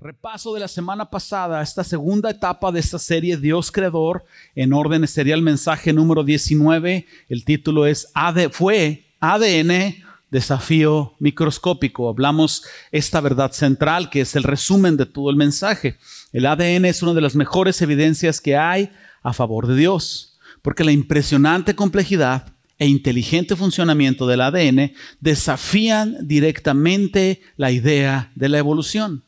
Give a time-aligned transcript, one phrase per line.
[0.00, 4.24] Repaso de la semana pasada, esta segunda etapa de esta serie Dios Creador,
[4.54, 9.96] en orden sería el mensaje número 19, el título es AD, fue ADN,
[10.30, 12.08] desafío microscópico.
[12.08, 15.98] Hablamos esta verdad central que es el resumen de todo el mensaje.
[16.32, 18.92] El ADN es una de las mejores evidencias que hay
[19.24, 27.42] a favor de Dios, porque la impresionante complejidad e inteligente funcionamiento del ADN desafían directamente
[27.56, 29.24] la idea de la evolución.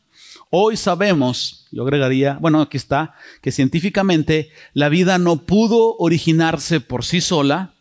[0.53, 7.05] Hoy sabemos, yo agregaría, bueno, aquí está, que científicamente la vida no pudo originarse por
[7.05, 7.73] sí sola.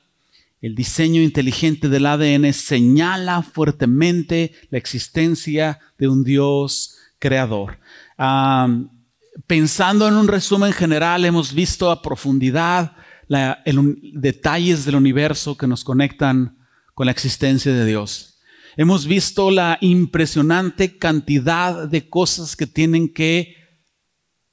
[0.60, 7.80] El diseño inteligente del ADN señala fuertemente la existencia de un Dios creador.
[9.48, 12.92] pensando en un resumen general, hemos visto a profundidad
[13.26, 13.64] la,
[14.12, 16.56] detalles del universo que nos conectan
[16.94, 18.29] con la existencia de Dios.
[18.80, 23.54] Hemos visto la impresionante cantidad de cosas que tienen que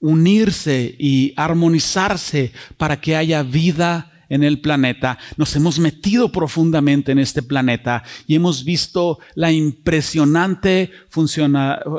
[0.01, 5.17] unirse y armonizarse para que haya vida en el planeta.
[5.37, 10.91] Nos hemos metido profundamente en este planeta y hemos visto la impresionante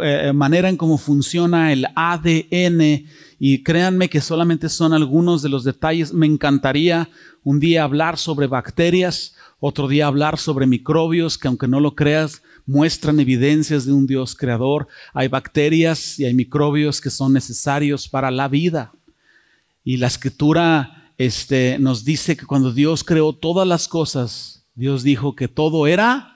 [0.03, 3.07] eh, manera en cómo funciona el ADN.
[3.39, 6.13] Y créanme que solamente son algunos de los detalles.
[6.13, 7.09] Me encantaría
[7.43, 12.43] un día hablar sobre bacterias, otro día hablar sobre microbios que aunque no lo creas,
[12.65, 14.87] muestran evidencias de un Dios creador.
[15.13, 18.93] Hay bacterias y hay microbios que son necesarios para la vida.
[19.83, 25.35] Y la escritura este, nos dice que cuando Dios creó todas las cosas, Dios dijo
[25.35, 26.35] que todo era...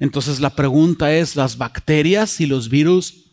[0.00, 3.30] Entonces la pregunta es, ¿las bacterias y los virus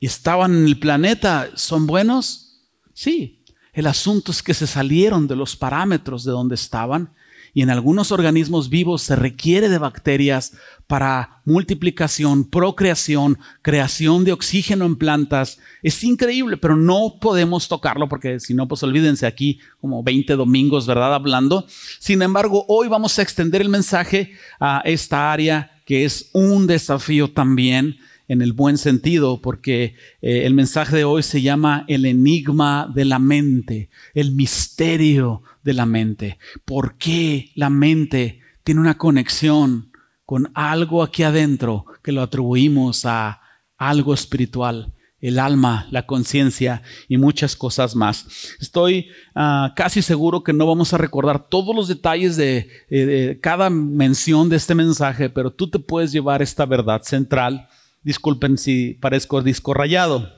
[0.00, 2.62] estaban en el planeta son buenos?
[2.94, 3.37] Sí,
[3.78, 7.10] el asunto es que se salieron de los parámetros de donde estaban
[7.54, 10.52] y en algunos organismos vivos se requiere de bacterias
[10.88, 15.60] para multiplicación, procreación, creación de oxígeno en plantas.
[15.80, 20.84] Es increíble, pero no podemos tocarlo porque si no, pues olvídense aquí como 20 domingos,
[20.84, 21.14] ¿verdad?
[21.14, 21.64] Hablando.
[22.00, 27.30] Sin embargo, hoy vamos a extender el mensaje a esta área que es un desafío
[27.30, 27.96] también
[28.28, 33.06] en el buen sentido, porque eh, el mensaje de hoy se llama el enigma de
[33.06, 36.38] la mente, el misterio de la mente.
[36.64, 39.90] ¿Por qué la mente tiene una conexión
[40.24, 43.40] con algo aquí adentro que lo atribuimos a
[43.78, 44.92] algo espiritual?
[45.20, 48.54] el alma, la conciencia y muchas cosas más.
[48.60, 53.68] Estoy ah, casi seguro que no vamos a recordar todos los detalles eh, de, cada
[53.68, 57.68] mención de este mensaje, pero tú te puedes llevar esta verdad central
[58.02, 60.32] disculpen si parezco disco rayado.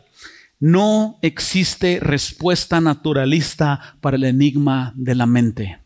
[0.58, 5.80] No existe respuesta naturalista para el enigma de la mente.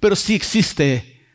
[0.00, 1.26] Pero sí existe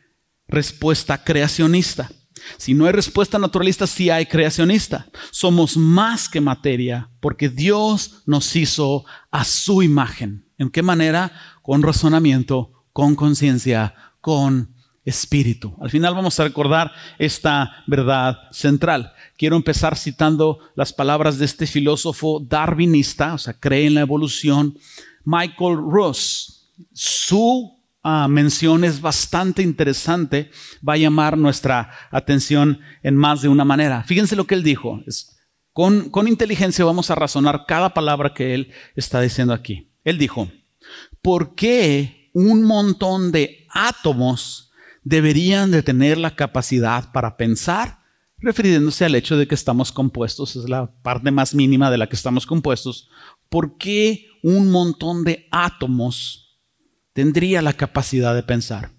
[0.46, 2.10] respuesta creacionista.
[2.56, 5.06] Si no hay respuesta naturalista, sí hay creacionista.
[5.30, 10.46] Somos más que materia porque Dios nos hizo a su imagen.
[10.58, 11.32] ¿En qué manera?
[11.62, 14.73] Con razonamiento, con conciencia, con
[15.04, 15.76] espíritu.
[15.80, 19.12] Al final vamos a recordar esta verdad central.
[19.36, 24.78] Quiero empezar citando las palabras de este filósofo darwinista, o sea, cree en la evolución,
[25.24, 26.70] Michael Ross.
[26.92, 30.50] Su ah, mención es bastante interesante,
[30.86, 34.04] va a llamar nuestra atención en más de una manera.
[34.04, 35.02] Fíjense lo que él dijo.
[35.72, 39.90] con, con inteligencia vamos a razonar cada palabra que él está diciendo aquí.
[40.02, 40.50] Él dijo,
[41.20, 44.72] ¿por qué un montón de átomos
[45.04, 48.00] deberían de tener la capacidad para pensar,
[48.38, 52.16] refiriéndose al hecho de que estamos compuestos, es la parte más mínima de la que
[52.16, 53.08] estamos compuestos.
[53.48, 56.58] ¿Por qué un montón de átomos
[57.12, 58.90] tendría la capacidad de pensar?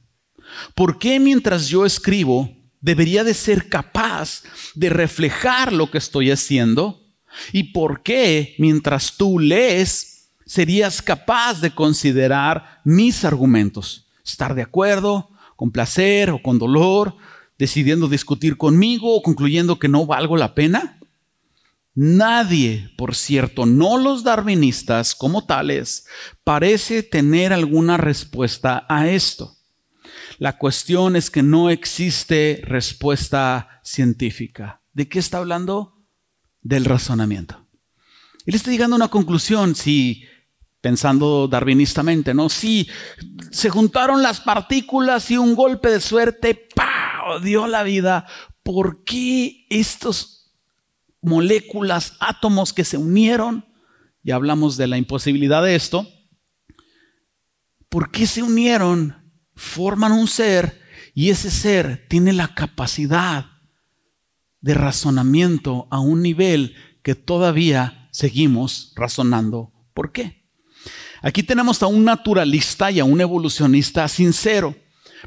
[0.76, 2.50] ¿Por qué mientras yo escribo
[2.80, 4.44] debería de ser capaz
[4.76, 7.04] de reflejar lo que estoy haciendo?
[7.52, 14.08] ¿Y por qué mientras tú lees serías capaz de considerar mis argumentos?
[14.24, 17.16] Estar de acuerdo, con placer o con dolor,
[17.58, 21.00] decidiendo discutir conmigo o concluyendo que no valgo la pena?
[21.94, 26.06] Nadie, por cierto, no los darwinistas como tales,
[26.44, 29.56] parece tener alguna respuesta a esto.
[30.38, 34.82] La cuestión es que no existe respuesta científica.
[34.92, 36.06] ¿De qué está hablando?
[36.62, 37.66] Del razonamiento.
[38.46, 39.76] Él está llegando a una conclusión.
[39.76, 40.26] Si
[40.86, 42.48] pensando darwinistamente, ¿no?
[42.48, 42.88] Sí,
[43.50, 47.40] se juntaron las partículas y un golpe de suerte, ¡pah!
[47.42, 48.28] dio la vida.
[48.62, 50.54] ¿Por qué estas
[51.24, 53.66] moléculas, átomos que se unieron,
[54.22, 56.08] y hablamos de la imposibilidad de esto,
[57.90, 59.34] ¿por qué se unieron?
[59.56, 60.84] Forman un ser
[61.16, 63.48] y ese ser tiene la capacidad
[64.62, 69.74] de razonamiento a un nivel que todavía seguimos razonando.
[69.96, 70.45] ¿Por qué?
[71.26, 74.76] Aquí tenemos a un naturalista y a un evolucionista sincero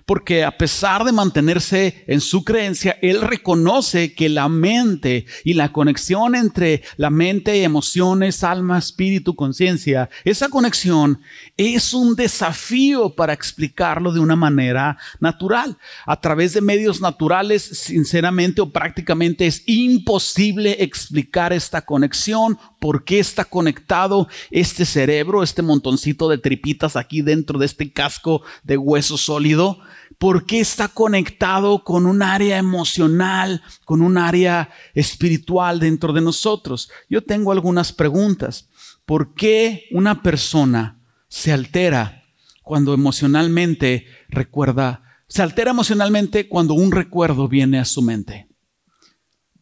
[0.06, 5.72] porque a pesar de mantenerse en su creencia, él reconoce que la mente y la
[5.72, 11.20] conexión entre la mente, emociones, alma, espíritu, conciencia, esa conexión
[11.56, 15.78] es un desafío para explicarlo de una manera natural.
[16.06, 23.18] A través de medios naturales, sinceramente o prácticamente es imposible explicar esta conexión, por qué
[23.18, 29.18] está conectado este cerebro, este montoncito de tripitas aquí dentro de este casco de hueso
[29.18, 29.80] sólido
[30.18, 36.90] ¿Por qué está conectado con un área emocional, con un área espiritual dentro de nosotros?
[37.08, 38.68] Yo tengo algunas preguntas.
[39.06, 42.24] ¿Por qué una persona se altera
[42.62, 48.48] cuando emocionalmente recuerda, se altera emocionalmente cuando un recuerdo viene a su mente?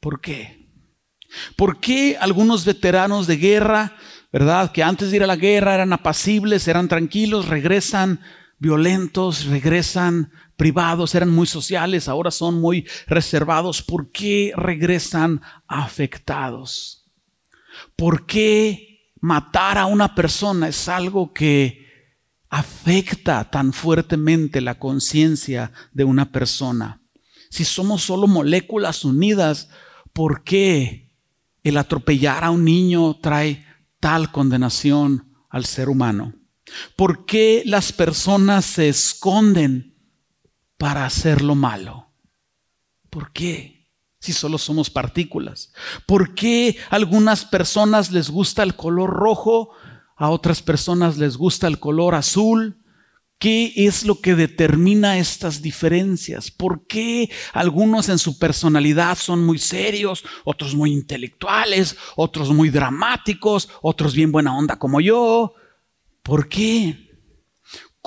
[0.01, 0.67] ¿Por qué?
[1.57, 3.95] ¿Por qué algunos veteranos de guerra,
[4.33, 8.21] verdad, que antes de ir a la guerra eran apacibles, eran tranquilos, regresan
[8.59, 13.83] violentos, regresan privados, eran muy sociales, ahora son muy reservados.
[13.83, 17.07] ¿Por qué regresan afectados?
[17.95, 21.87] ¿Por qué matar a una persona es algo que
[22.49, 27.03] afecta tan fuertemente la conciencia de una persona?
[27.51, 29.69] Si somos solo moléculas unidas,
[30.13, 31.13] ¿por qué
[31.63, 33.65] el atropellar a un niño trae
[34.01, 36.35] tal condenación al ser humano?
[36.97, 39.96] ¿Por qué las personas se esconden
[40.79, 42.11] para hacer lo malo?
[43.11, 43.89] ¿Por qué?
[44.21, 45.73] Si solo somos partículas.
[46.07, 49.71] ¿Por qué a algunas personas les gusta el color rojo,
[50.17, 52.83] a otras personas les gusta el color azul?
[53.39, 56.51] ¿Qué es lo que determina estas diferencias?
[56.51, 63.69] ¿Por qué algunos en su personalidad son muy serios, otros muy intelectuales, otros muy dramáticos,
[63.83, 65.53] otros bien buena onda como yo?
[66.23, 67.06] ¿Por qué?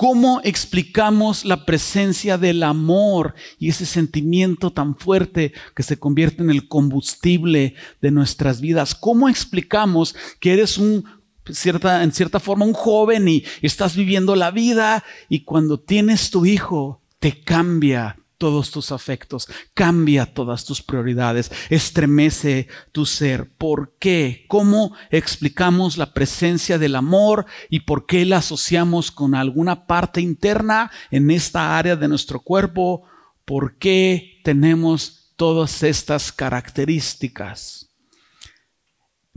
[0.00, 6.48] ¿Cómo explicamos la presencia del amor y ese sentimiento tan fuerte que se convierte en
[6.48, 8.94] el combustible de nuestras vidas?
[8.94, 11.04] ¿Cómo explicamos que eres un
[11.50, 16.46] cierta, en cierta forma un joven y estás viviendo la vida y cuando tienes tu
[16.46, 23.52] hijo te cambia todos tus afectos, cambia todas tus prioridades, estremece tu ser.
[23.52, 24.46] ¿Por qué?
[24.48, 30.90] ¿Cómo explicamos la presencia del amor y por qué la asociamos con alguna parte interna
[31.10, 33.02] en esta área de nuestro cuerpo?
[33.44, 37.90] ¿Por qué tenemos todas estas características?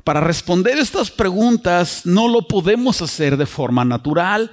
[0.06, 4.50] Para responder estas preguntas no lo podemos hacer de forma natural,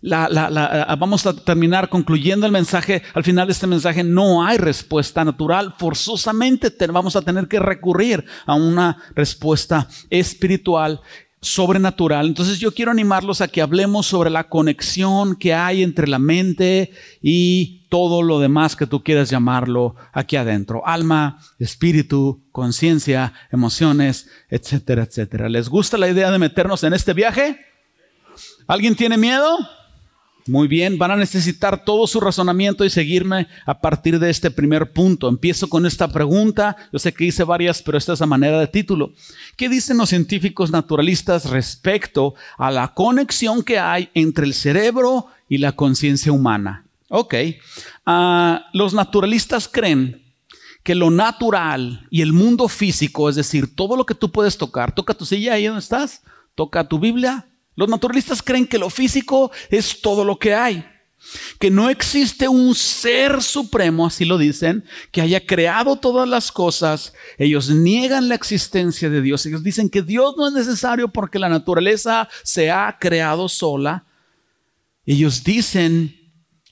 [0.00, 3.02] la, vamos a terminar concluyendo el mensaje.
[3.14, 5.74] Al final de este mensaje no hay respuesta natural.
[5.78, 11.00] Forzosamente vamos a tener que recurrir a una respuesta espiritual
[11.40, 12.26] sobrenatural.
[12.26, 16.92] Entonces yo quiero animarlos a que hablemos sobre la conexión que hay entre la mente
[17.22, 20.86] y todo lo demás que tú quieras llamarlo aquí adentro.
[20.86, 25.48] Alma, espíritu, conciencia, emociones, etcétera, etcétera.
[25.48, 27.60] ¿Les gusta la idea de meternos en este viaje?
[28.66, 29.56] ¿Alguien tiene miedo?
[30.48, 34.92] Muy bien, van a necesitar todo su razonamiento y seguirme a partir de este primer
[34.92, 35.28] punto.
[35.28, 36.76] Empiezo con esta pregunta.
[36.92, 39.12] Yo sé que hice varias, pero esta es la manera de título.
[39.56, 45.58] ¿Qué dicen los científicos naturalistas respecto a la conexión que hay entre el cerebro y
[45.58, 46.84] la conciencia humana?
[47.08, 47.34] Ok,
[48.04, 50.22] ah, los naturalistas creen
[50.82, 54.94] que lo natural y el mundo físico, es decir, todo lo que tú puedes tocar,
[54.94, 56.22] toca tu silla ahí donde estás,
[56.54, 60.84] toca tu Biblia, los naturalistas creen que lo físico es todo lo que hay,
[61.58, 67.12] que no existe un ser supremo, así lo dicen, que haya creado todas las cosas.
[67.36, 69.44] Ellos niegan la existencia de Dios.
[69.44, 74.06] Ellos dicen que Dios no es necesario porque la naturaleza se ha creado sola.
[75.04, 76.16] Ellos dicen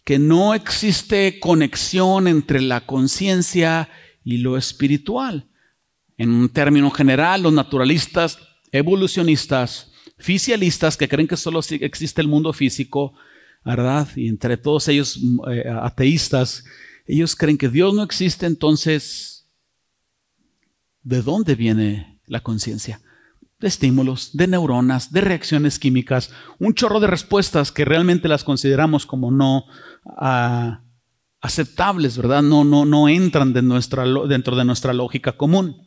[0.04, 3.88] que no existe conexión entre la conciencia
[4.25, 5.49] y lo espiritual.
[6.16, 8.38] En un término general, los naturalistas
[8.70, 13.14] evolucionistas Fisialistas que creen que solo existe el mundo físico,
[13.64, 14.09] ¿verdad?
[14.16, 16.64] Y entre todos ellos mm, eh, ateístas,
[17.06, 19.47] ellos creen que Dios no existe, entonces,
[21.02, 23.00] ¿de dónde viene la conciencia?
[23.59, 29.06] De estímulos, de neuronas, de reacciones químicas, un chorro de respuestas que realmente las consideramos
[29.06, 29.64] como no
[30.16, 30.83] ah,
[31.40, 32.42] aceptables, ¿verdad?
[32.42, 35.83] No, no, no entran de nuestra, dentro de nuestra lógica común.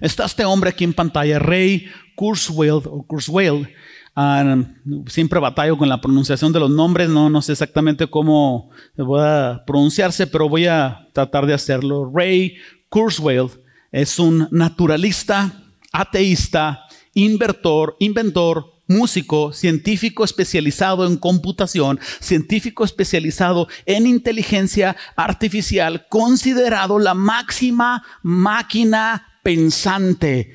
[0.00, 3.68] Está este hombre aquí en pantalla, Ray Kurzweil, o Kurzweil.
[4.14, 4.58] Ah,
[5.06, 9.62] siempre batallo con la pronunciación de los nombres, no, no sé exactamente cómo voy a
[9.66, 12.10] pronunciarse, pero voy a tratar de hacerlo.
[12.14, 12.56] Ray
[12.90, 13.48] Kurzweil
[13.90, 16.84] es un naturalista, ateísta,
[17.14, 28.04] inventor, inventor, músico, científico especializado en computación, científico especializado en inteligencia artificial, considerado la máxima
[28.22, 30.54] máquina pensante.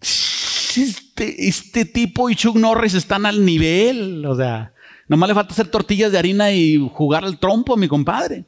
[0.00, 4.72] Este, este, tipo y Chuck Norris están al nivel, o sea,
[5.08, 8.44] nomás le falta hacer tortillas de harina y jugar al trompo, mi compadre.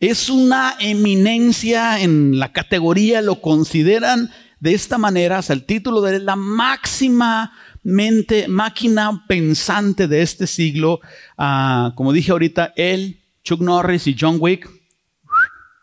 [0.00, 4.30] Es una eminencia en la categoría, lo consideran
[4.60, 11.00] de esta manera, o el título de la máxima mente, máquina pensante de este siglo,
[11.36, 14.68] ah, como dije ahorita, él, Chuck Norris y John Wick,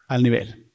[0.07, 0.71] al nivel.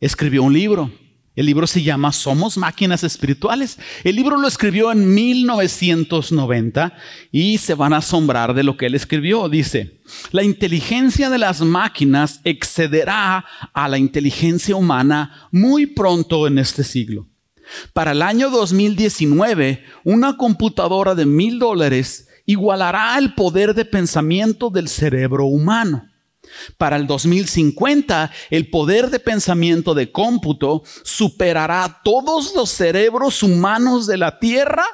[0.00, 0.90] Escribió un libro.
[1.36, 3.78] El libro se llama Somos Máquinas Espirituales.
[4.04, 6.94] El libro lo escribió en 1990
[7.32, 9.48] y se van a asombrar de lo que él escribió.
[9.48, 10.00] Dice,
[10.30, 17.26] la inteligencia de las máquinas excederá a la inteligencia humana muy pronto en este siglo.
[17.92, 24.86] Para el año 2019, una computadora de mil dólares igualará el poder de pensamiento del
[24.86, 26.13] cerebro humano.
[26.78, 34.16] Para el 2050, el poder de pensamiento de cómputo superará todos los cerebros humanos de
[34.16, 34.84] la Tierra.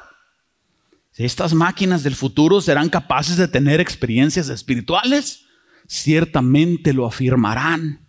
[1.15, 5.45] Estas máquinas del futuro serán capaces de tener experiencias espirituales,
[5.87, 8.01] ciertamente lo afirmarán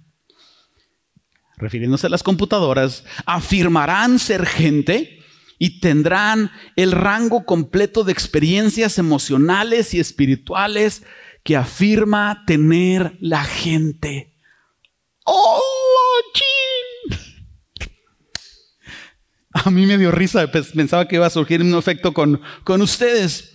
[1.63, 5.21] refiriéndose a las computadoras, afirmarán ser gente
[5.59, 11.05] y tendrán el rango completo de experiencias emocionales y espirituales
[11.43, 14.35] que afirma tener la gente.
[15.25, 15.61] ¡Oh,
[19.55, 23.53] A mí me dio risa, pensaba que iba a surgir un efecto con, con ustedes.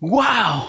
[0.00, 0.64] ¡Wow!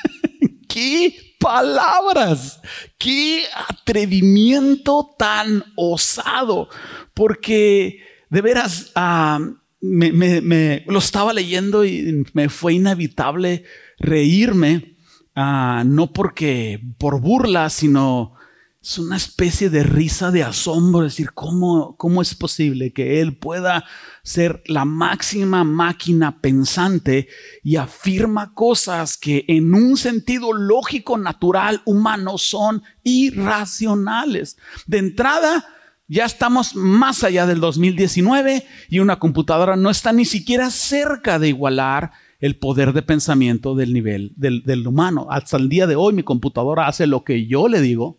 [0.68, 2.60] ¡Qué palabras.
[2.98, 6.68] Qué atrevimiento tan osado.
[7.14, 9.40] Porque de veras ah,
[9.80, 13.64] me, lo estaba leyendo y me fue inevitable
[14.00, 14.96] reírme.
[15.36, 18.34] Ah, no porque por burla, sino
[18.82, 23.84] es una especie de risa de asombro, decir, ¿cómo, ¿cómo es posible que Él pueda
[24.22, 27.28] ser la máxima máquina pensante
[27.62, 34.56] y afirma cosas que en un sentido lógico, natural, humano son irracionales?
[34.86, 35.66] De entrada,
[36.08, 41.48] ya estamos más allá del 2019 y una computadora no está ni siquiera cerca de
[41.48, 45.26] igualar el poder de pensamiento del nivel del, humano.
[45.30, 48.18] Hasta el día de hoy mi computadora hace lo que yo le digo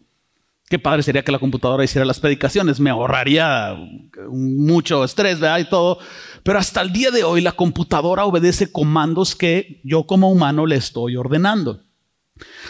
[0.72, 3.76] Qué padre sería que la computadora hiciera las predicaciones, me ahorraría
[4.30, 5.60] mucho estrés, ¿verdad?
[5.60, 6.00] Y todo.
[6.44, 10.78] Pero hasta el día de hoy la computadora obedece comandos que yo como humano le
[10.78, 11.82] estoy ordenando.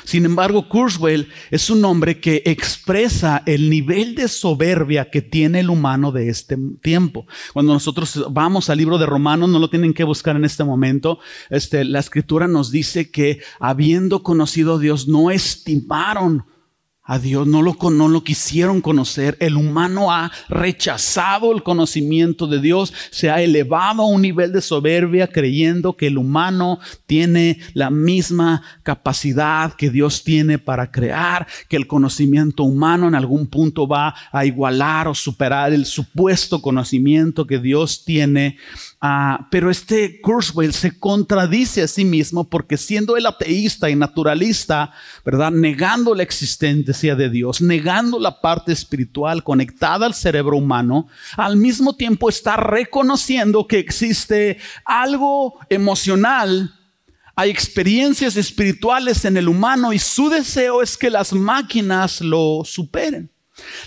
[0.04, 5.70] Sin embargo, Kurzweil es un hombre que expresa el nivel de soberbia que tiene el
[5.70, 7.26] humano de este tiempo.
[7.54, 11.20] Cuando nosotros vamos al libro de Romanos, no lo tienen que buscar en este momento,
[11.50, 16.46] este, la escritura nos dice que habiendo conocido a Dios, no estimaron
[17.12, 19.36] a Dios, no lo, no lo quisieron conocer.
[19.42, 24.62] El humano ha rechazado el conocimiento de Dios, se ha elevado a un nivel de
[24.62, 31.76] soberbia creyendo que el humano tiene la misma capacidad que Dios tiene para crear, que
[31.76, 37.60] el conocimiento humano en algún punto va a igualar o superar el supuesto conocimiento que
[37.60, 38.56] Dios tiene
[39.04, 44.94] Ah, pero este Kurzweil se contradice a sí mismo porque siendo el ateísta y naturalista,
[45.26, 45.50] ¿verdad?
[45.50, 51.96] Negando la existencia de Dios, negando la parte espiritual conectada al cerebro humano, al mismo
[51.96, 56.76] tiempo está reconociendo que existe algo emocional
[57.36, 63.32] hay experiencias espirituales en el humano y su deseo es que las máquinas lo superen.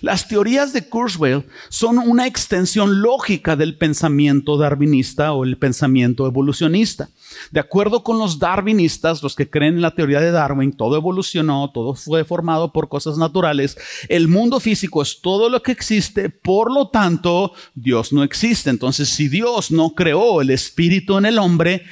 [0.01, 7.09] Las teorías de Kurzweil son una extensión lógica del pensamiento darwinista o el pensamiento evolucionista.
[7.51, 11.71] De acuerdo con los darwinistas, los que creen en la teoría de Darwin, todo evolucionó,
[11.73, 13.77] todo fue formado por cosas naturales.
[14.09, 18.71] El mundo físico es todo lo que existe, por lo tanto, Dios no existe.
[18.71, 21.85] Entonces, si Dios no creó el espíritu en el hombre,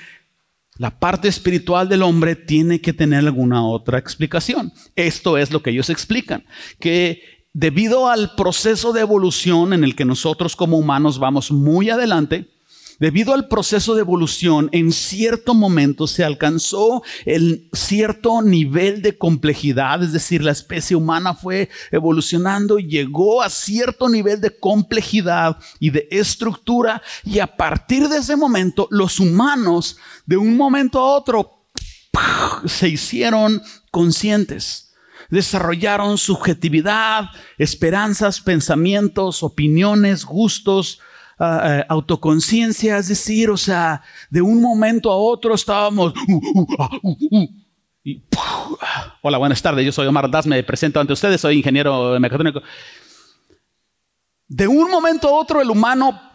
[0.78, 4.72] la parte espiritual del hombre tiene que tener alguna otra explicación.
[4.96, 6.44] Esto es lo que ellos explican,
[6.78, 12.48] que debido al proceso de evolución en el que nosotros como humanos vamos muy adelante,
[12.98, 20.02] debido al proceso de evolución, en cierto momento se alcanzó el cierto nivel de complejidad,
[20.02, 25.90] es decir, la especie humana fue evolucionando y llegó a cierto nivel de complejidad y
[25.90, 31.66] de estructura y a partir de ese momento los humanos de un momento a otro
[32.66, 34.91] se hicieron conscientes
[35.32, 41.00] desarrollaron subjetividad, esperanzas, pensamientos, opiniones, gustos,
[41.40, 46.12] uh, autoconciencia, es decir, o sea, de un momento a otro estábamos...
[46.28, 46.66] Uh,
[47.02, 47.48] uh,
[48.04, 48.22] y,
[49.22, 52.60] hola, buenas tardes, yo soy Omar Das, me presento ante ustedes, soy ingeniero mecatrónico.
[54.48, 56.30] De un momento a otro el humano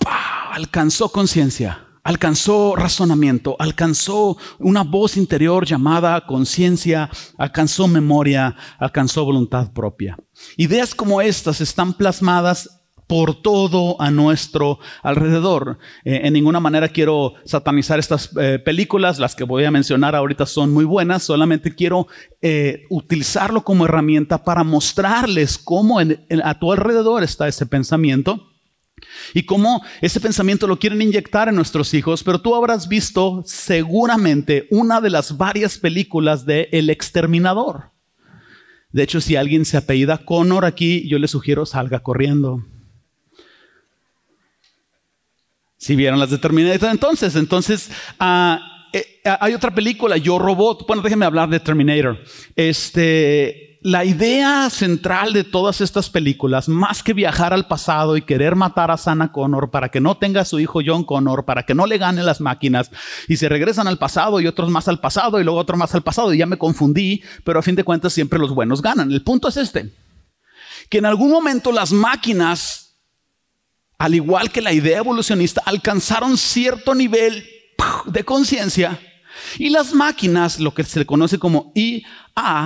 [0.53, 10.17] alcanzó conciencia alcanzó razonamiento, alcanzó una voz interior llamada conciencia, alcanzó memoria, alcanzó voluntad propia.
[10.55, 15.79] Ideas como estas están plasmadas por todo a nuestro alrededor.
[16.05, 20.45] Eh, en ninguna manera quiero satanizar estas eh, películas, las que voy a mencionar ahorita
[20.45, 22.07] son muy buenas, solamente quiero
[22.41, 28.47] eh, utilizarlo como herramienta para mostrarles cómo a tu alrededor está ese pensamiento
[29.33, 34.67] y cómo ese pensamiento lo quieren inyectar en nuestros hijos, pero tú habrás visto seguramente
[34.71, 37.91] una de las varias películas de El Exterminador.
[38.91, 42.65] De hecho, si alguien se apellida Connor aquí, yo le sugiero salga corriendo.
[45.77, 48.57] Si vieron las de Terminator, entonces, entonces, uh,
[49.39, 50.87] hay otra película, Yo Robot.
[50.87, 52.19] Bueno, déjenme hablar de Terminator.
[52.55, 58.55] Este, la idea central de todas estas películas, más que viajar al pasado y querer
[58.55, 61.75] matar a Sana Connor para que no tenga a su hijo John Connor, para que
[61.75, 62.89] no le gane las máquinas,
[63.27, 66.03] y se regresan al pasado y otros más al pasado y luego otro más al
[66.03, 69.11] pasado, y ya me confundí, pero a fin de cuentas siempre los buenos ganan.
[69.11, 69.93] El punto es este,
[70.89, 72.95] que en algún momento las máquinas,
[73.97, 77.45] al igual que la idea evolucionista, alcanzaron cierto nivel
[78.05, 78.99] de conciencia
[79.57, 82.01] y las máquinas, lo que se conoce como IA,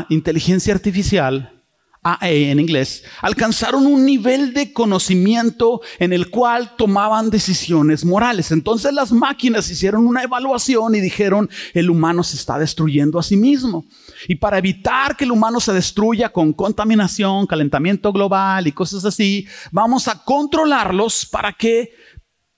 [0.10, 1.62] inteligencia artificial,
[2.04, 8.52] AE en inglés, alcanzaron un nivel de conocimiento en el cual tomaban decisiones morales.
[8.52, 13.38] Entonces las máquinas hicieron una evaluación y dijeron, el humano se está destruyendo a sí
[13.38, 13.86] mismo.
[14.28, 19.48] Y para evitar que el humano se destruya con contaminación, calentamiento global y cosas así,
[19.72, 21.92] vamos a controlarlos para que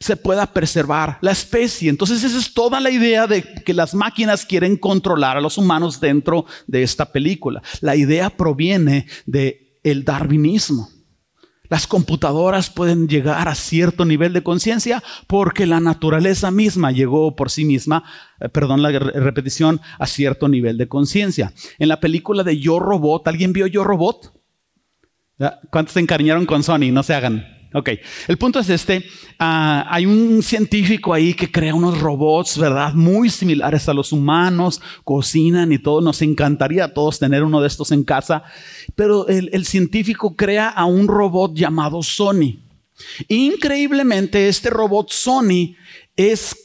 [0.03, 1.89] se pueda preservar la especie.
[1.89, 6.01] Entonces esa es toda la idea de que las máquinas quieren controlar a los humanos
[6.01, 7.63] dentro de esta película.
[7.79, 10.89] La idea proviene de el darwinismo.
[11.69, 17.49] Las computadoras pueden llegar a cierto nivel de conciencia porque la naturaleza misma llegó por
[17.49, 18.03] sí misma,
[18.41, 21.53] eh, perdón la repetición, a cierto nivel de conciencia.
[21.79, 24.33] En la película de Yo Robot, ¿alguien vio Yo Robot?
[25.71, 26.91] ¿Cuántos se encariñaron con Sony?
[26.91, 27.52] No se hagan.
[27.73, 27.89] Ok,
[28.27, 29.05] el punto es este.
[29.39, 32.93] Ah, hay un científico ahí que crea unos robots, ¿verdad?
[32.93, 35.99] Muy similares a los humanos, cocinan y todo.
[36.01, 38.43] Nos encantaría a todos tener uno de estos en casa.
[38.95, 42.59] Pero el, el científico crea a un robot llamado Sony.
[43.27, 45.75] Increíblemente, este robot Sony
[46.15, 46.55] es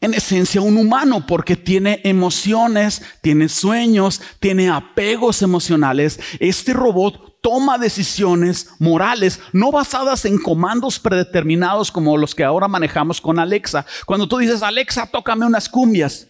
[0.00, 6.20] en esencia un humano porque tiene emociones, tiene sueños, tiene apegos emocionales.
[6.40, 13.20] Este robot toma decisiones morales, no basadas en comandos predeterminados como los que ahora manejamos
[13.20, 13.84] con Alexa.
[14.06, 16.26] Cuando tú dices, Alexa, tócame unas cumbias.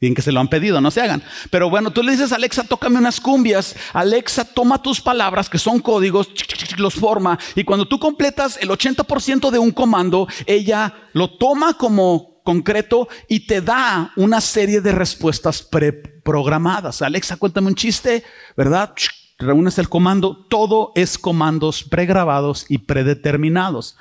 [0.00, 1.24] Bien que se lo han pedido, no se hagan.
[1.50, 3.74] Pero bueno, tú le dices, Alexa, tócame unas cumbias.
[3.92, 6.28] Alexa toma tus palabras, que son códigos,
[6.76, 7.36] los forma.
[7.56, 13.40] Y cuando tú completas el 80% de un comando, ella lo toma como concreto y
[13.40, 17.02] te da una serie de respuestas preprogramadas.
[17.02, 18.22] Alexa, cuéntame un chiste,
[18.56, 18.94] ¿verdad?
[19.38, 23.96] Reúnes el comando, todo es comandos pregrabados y predeterminados.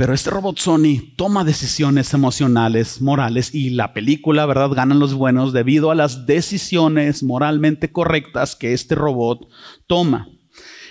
[0.00, 4.70] Pero este robot Sony toma decisiones emocionales, morales, y la película, ¿verdad?
[4.70, 9.46] Ganan los buenos debido a las decisiones moralmente correctas que este robot
[9.86, 10.26] toma.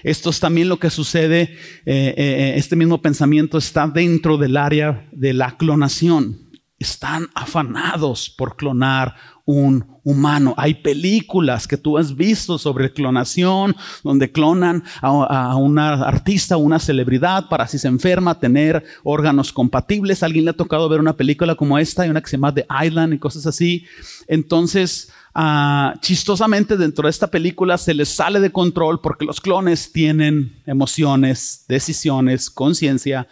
[0.03, 4.57] Esto es también lo que sucede, eh, eh, eh, este mismo pensamiento está dentro del
[4.57, 6.51] área de la clonación.
[6.77, 9.15] Están afanados por clonar
[9.49, 10.53] un humano.
[10.57, 17.49] Hay películas que tú has visto sobre clonación, donde clonan a, una artista, una celebridad,
[17.49, 20.21] para si se enferma tener órganos compatibles.
[20.21, 22.03] alguien le ha tocado ver una película como esta?
[22.03, 23.85] Hay una que se llama The Island y cosas así.
[24.27, 29.91] Entonces, ah, chistosamente dentro de esta película se les sale de control porque los clones
[29.91, 33.27] tienen emociones, decisiones, conciencia,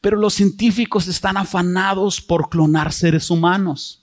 [0.00, 3.97] pero los científicos están afanados por clonar seres humanos.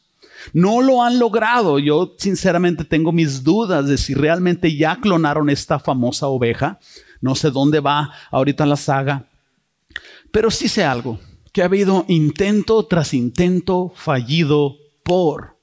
[0.54, 1.80] No lo han logrado.
[1.80, 6.80] Yo sinceramente tengo mis dudas de si realmente ya clonaron esta famosa oveja.
[7.22, 9.28] No sé dónde va ahorita la saga.
[10.32, 11.20] Pero sí sé algo,
[11.54, 15.58] que ha habido intento tras intento fallido por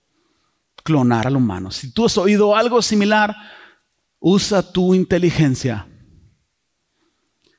[0.83, 1.71] clonar al humano.
[1.71, 3.37] Si tú has oído algo similar,
[4.19, 5.87] usa tu inteligencia.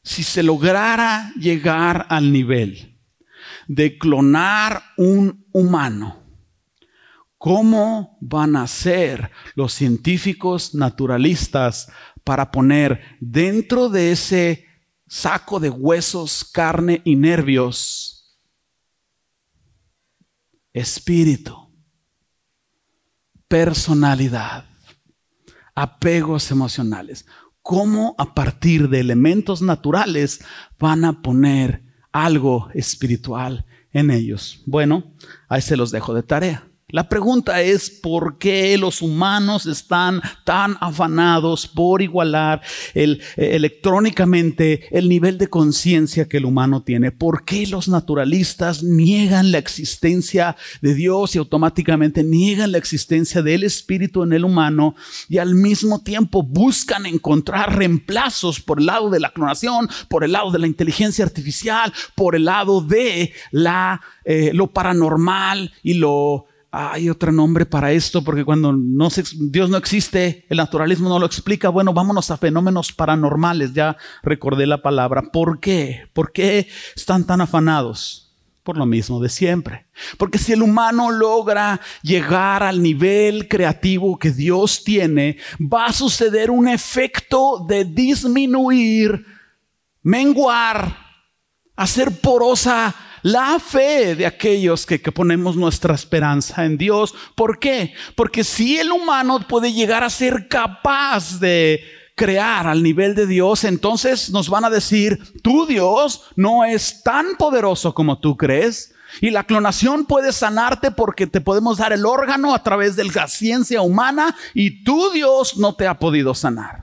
[0.01, 2.97] Si se lograra llegar al nivel
[3.67, 6.22] de clonar un humano,
[7.43, 11.91] ¿Cómo van a ser los científicos naturalistas
[12.23, 14.65] para poner dentro de ese
[15.09, 18.39] saco de huesos, carne y nervios
[20.71, 21.69] espíritu,
[23.49, 24.63] personalidad,
[25.75, 27.25] apegos emocionales.
[27.61, 30.39] ¿Cómo a partir de elementos naturales
[30.79, 34.61] van a poner algo espiritual en ellos?
[34.65, 35.13] Bueno,
[35.49, 36.69] ahí se los dejo de tarea.
[36.93, 42.61] La pregunta es por qué los humanos están tan afanados por igualar
[42.93, 47.11] eh, electrónicamente el nivel de conciencia que el humano tiene.
[47.11, 53.63] ¿Por qué los naturalistas niegan la existencia de Dios y automáticamente niegan la existencia del
[53.63, 54.93] espíritu en el humano
[55.27, 60.33] y al mismo tiempo buscan encontrar reemplazos por el lado de la clonación, por el
[60.33, 66.45] lado de la inteligencia artificial, por el lado de la, eh, lo paranormal y lo
[66.75, 71.69] hay otro nombre para esto, porque cuando Dios no existe, el naturalismo no lo explica.
[71.69, 73.73] Bueno, vámonos a fenómenos paranormales.
[73.73, 75.21] Ya recordé la palabra.
[75.31, 76.09] ¿Por qué?
[76.13, 78.33] ¿Por qué están tan afanados?
[78.63, 79.85] Por lo mismo de siempre.
[80.17, 86.49] Porque si el humano logra llegar al nivel creativo que Dios tiene, va a suceder
[86.49, 89.27] un efecto de disminuir,
[90.01, 90.97] menguar,
[91.75, 97.15] hacer porosa la fe de aquellos que, ponemos nuestra esperanza en Dios.
[97.35, 97.93] ¿Por qué?
[98.15, 101.81] Porque si el humano puede llegar a ser capaz de
[102.15, 107.37] crear al nivel de Dios, entonces nos van a decir, tu Dios no es tan
[107.37, 108.93] poderoso como tú crees.
[109.21, 113.27] Y la clonación puede sanarte porque te podemos dar el órgano a través de la
[113.27, 116.82] ciencia humana y tu Dios no te ha podido sanar.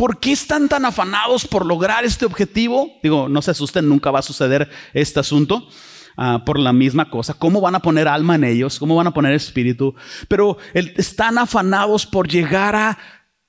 [0.00, 2.90] ¿Por qué están tan afanados por lograr este objetivo?
[3.02, 5.68] Digo, no se asusten, nunca va a suceder este asunto.
[6.16, 7.34] Ah, por la misma cosa.
[7.34, 8.78] ¿Cómo van a poner alma en ellos?
[8.78, 9.94] ¿Cómo van a poner espíritu?
[10.26, 12.96] Pero están afanados por llegar a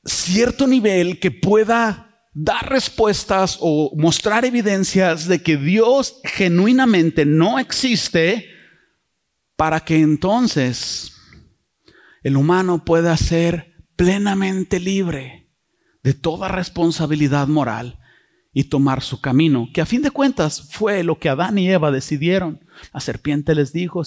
[0.04, 8.50] cierto nivel que pueda dar respuestas o mostrar evidencias de que Dios genuinamente no existe
[9.56, 11.14] para que entonces
[12.24, 15.41] el humano pueda ser plenamente libre
[16.04, 18.00] de toda responsabilidad moral
[18.54, 21.92] y tomar su camino, que a fin de cuentas fue lo que Adán y Eva
[21.92, 22.60] decidieron.
[22.94, 24.02] La serpiente les dijo,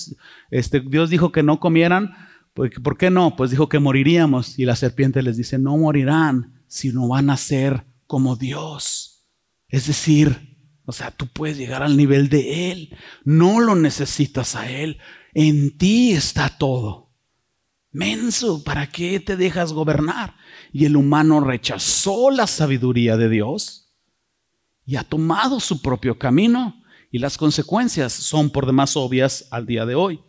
[0.50, 2.12] este, Dios dijo que no comieran,
[2.52, 3.36] pues, ¿por qué no?
[3.36, 7.86] Pues dijo que moriríamos y la serpiente les dice, no morirán, sino van a ser
[8.06, 9.26] como Dios.
[9.68, 14.70] Es decir, o sea, tú puedes llegar al nivel de Él, no lo necesitas a
[14.70, 14.98] Él,
[15.32, 17.03] en ti está todo.
[17.94, 20.34] Menso, ¿para qué te dejas gobernar?
[20.72, 23.94] Y el humano rechazó la sabiduría de Dios
[24.84, 26.82] y ha tomado su propio camino.
[27.12, 30.20] Y las consecuencias son por demás obvias al día de hoy.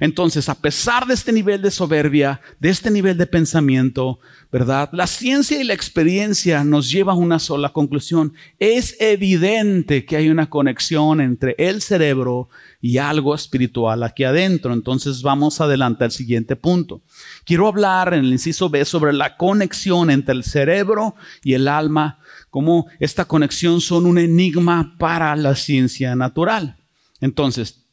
[0.00, 4.18] Entonces, a pesar de este nivel de soberbia, de este nivel de pensamiento,
[4.50, 4.90] ¿verdad?
[4.92, 8.34] La ciencia y la experiencia nos llevan a una sola conclusión.
[8.58, 12.48] Es evidente que hay una conexión entre el cerebro
[12.84, 14.74] y algo espiritual aquí adentro.
[14.74, 17.00] Entonces, vamos adelante al siguiente punto.
[17.44, 21.14] Quiero hablar en el inciso B sobre la conexión entre el cerebro
[21.44, 22.18] y el alma,
[22.50, 26.76] cómo esta conexión son un enigma para la ciencia natural.
[27.20, 27.86] Entonces,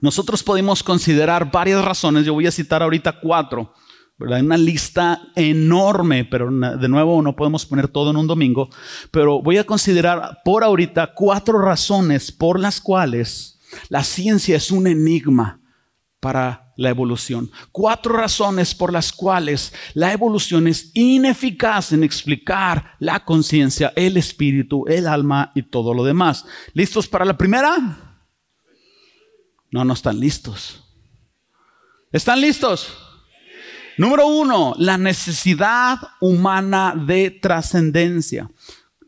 [0.00, 3.74] nosotros podemos considerar varias razones, yo voy a citar ahorita cuatro,
[4.16, 4.40] ¿verdad?
[4.40, 8.70] Una lista enorme, pero de nuevo no podemos poner todo en un domingo,
[9.10, 13.55] pero voy a considerar por ahorita cuatro razones por las cuales
[13.88, 15.60] la ciencia es un enigma
[16.20, 17.50] para la evolución.
[17.72, 24.84] Cuatro razones por las cuales la evolución es ineficaz en explicar la conciencia, el espíritu,
[24.86, 26.44] el alma y todo lo demás.
[26.74, 27.76] ¿Listos para la primera?
[29.70, 30.82] No, no están listos.
[32.12, 32.96] ¿Están listos?
[33.98, 38.50] Número uno, la necesidad humana de trascendencia.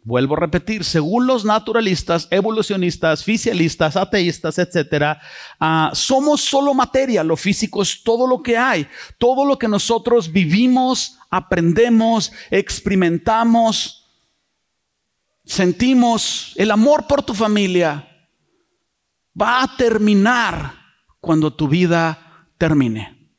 [0.04, 5.20] Vuelvo a repetir, según los naturalistas, evolucionistas, fisialistas, ateístas, etcétera,
[5.61, 7.22] ah, somos solo materia.
[7.22, 8.87] Lo físico es todo lo que hay,
[9.18, 14.06] todo lo que nosotros vivimos, aprendemos, experimentamos,
[15.44, 18.08] sentimos, el amor por tu familia,
[19.40, 20.74] va a terminar
[21.20, 23.32] cuando tu vida termine.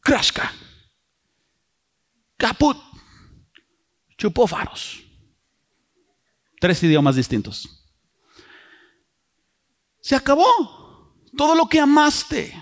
[0.00, 0.52] Krashka.
[2.36, 2.76] Caput.
[4.16, 5.07] Chupó faros.
[6.60, 7.86] Tres idiomas distintos.
[10.00, 11.14] Se acabó.
[11.36, 12.52] Todo lo que amaste,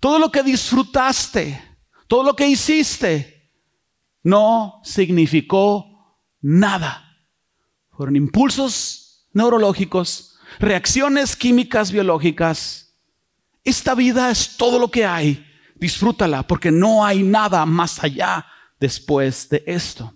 [0.00, 3.52] todo lo que disfrutaste, todo lo que hiciste,
[4.22, 7.04] no significó nada.
[7.90, 12.94] Fueron impulsos neurológicos reacciones químicas biológicas.
[13.64, 15.44] Esta vida es todo lo que hay.
[15.74, 18.46] Disfrútala porque no hay nada más allá
[18.80, 20.12] después de esto.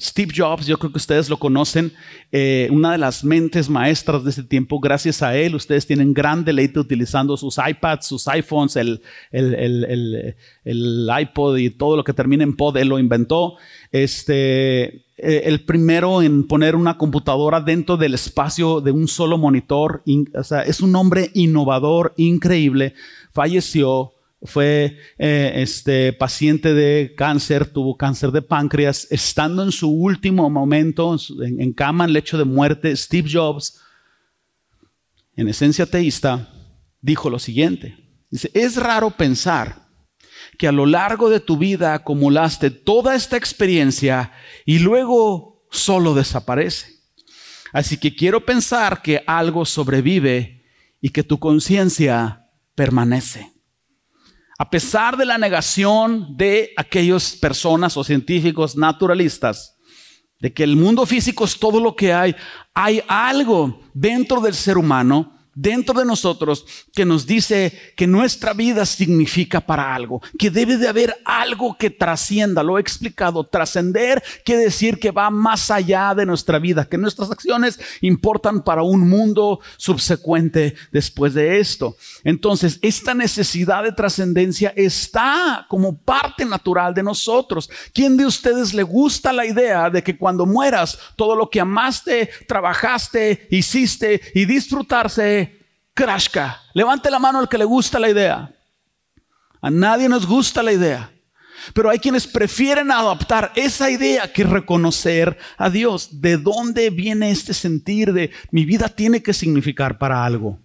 [0.00, 1.92] Steve Jobs, yo creo que ustedes lo conocen,
[2.32, 4.80] eh, una de las mentes maestras de ese tiempo.
[4.80, 11.58] Gracias a él, ustedes tienen gran deleite utilizando sus iPads, sus iPhones, el, el, iPod
[11.58, 13.56] y todo lo que termina en pod, él lo inventó.
[13.92, 20.02] Este, eh, el primero en poner una computadora dentro del espacio de un solo monitor.
[20.34, 22.94] o sea, es un hombre innovador, increíble.
[23.32, 24.12] Falleció
[24.44, 31.16] fue eh, este, paciente de cáncer, tuvo cáncer de páncreas, estando en su último momento
[31.40, 33.80] en, cama, en lecho de muerte, Steve Jobs,
[35.34, 36.52] en esencia teísta,
[37.00, 37.96] dijo lo siguiente.
[38.30, 39.88] Dice, es raro pensar
[40.58, 44.32] que a lo largo de tu vida acumulaste toda esta experiencia
[44.66, 46.94] y luego solo desaparece.
[47.72, 50.64] Así que quiero pensar que algo sobrevive
[51.00, 53.53] y que tu conciencia permanece.
[54.64, 59.76] A pesar de la negación de aquellas personas o científicos naturalistas,
[60.40, 62.34] de que el mundo físico es todo lo que hay,
[62.72, 66.64] hay algo dentro del ser humano dentro de nosotros
[66.94, 71.90] que nos dice que nuestra vida significa para algo, que debe de haber algo que
[71.90, 72.62] trascienda.
[72.62, 77.30] Lo he explicado, trascender quiere decir que va más allá de nuestra vida, que nuestras
[77.30, 81.96] acciones importan para un mundo subsecuente después de esto.
[82.22, 87.70] Entonces, esta necesidad de trascendencia está como parte natural de nosotros.
[87.92, 92.30] ¿Quién de ustedes le gusta la idea de que cuando mueras, todo lo que amaste,
[92.46, 95.43] trabajaste, hiciste y disfrutarse
[95.94, 96.60] Krashka.
[96.74, 98.52] Levante la mano al que le gusta la idea.
[99.62, 101.10] A nadie nos gusta la idea.
[101.72, 106.20] Pero hay quienes prefieren adoptar esa idea que reconocer a Dios.
[106.20, 110.60] ¿De dónde viene este sentir de mi vida tiene que significar para algo?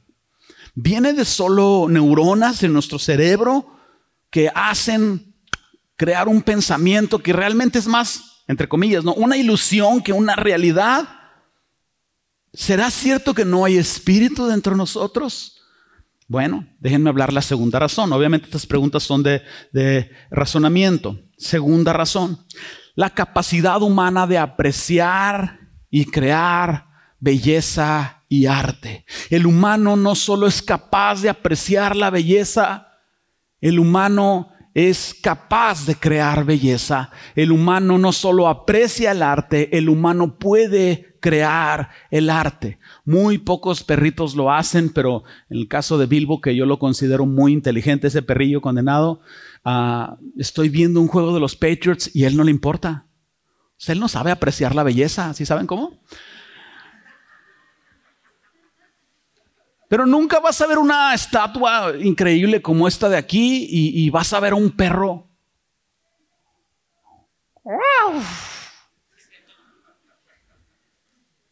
[0.76, 3.80] ¿Viene de solo neuronas en nuestro cerebro
[4.30, 5.36] que hacen
[5.96, 9.14] crear un pensamiento que realmente es más, entre comillas, ¿no?
[9.14, 11.19] una ilusión que una realidad?
[12.54, 15.62] ¿Será cierto que no hay espíritu dentro de nosotros?
[16.28, 18.14] Bueno, déjenme hablar la segunda razón.
[18.14, 21.20] Obviamente estas preguntas son de, de razonamiento.
[21.38, 22.46] Segunda razón,
[22.96, 25.60] la capacidad humana de apreciar
[25.90, 26.88] y crear
[27.20, 29.06] belleza y arte.
[29.30, 32.90] El humano no solo es capaz de apreciar la belleza,
[33.62, 37.12] el humano es capaz de crear belleza.
[37.36, 42.80] El humano no solo aprecia el arte, el humano puede crear el arte.
[43.06, 47.26] Muy pocos perritos lo hacen, pero en el caso de Bilbo, que yo lo considero
[47.26, 49.22] muy inteligente, ese perrillo condenado,
[49.64, 53.06] ah, estoy viendo un juego de los Patriots y él no le importa.
[53.88, 56.00] él no sabe apreciar la belleza, ¿sí saben cómo?
[59.90, 64.40] Pero nunca vas a ver una estatua increíble como esta de aquí y, vas a
[64.40, 65.28] ver un perro.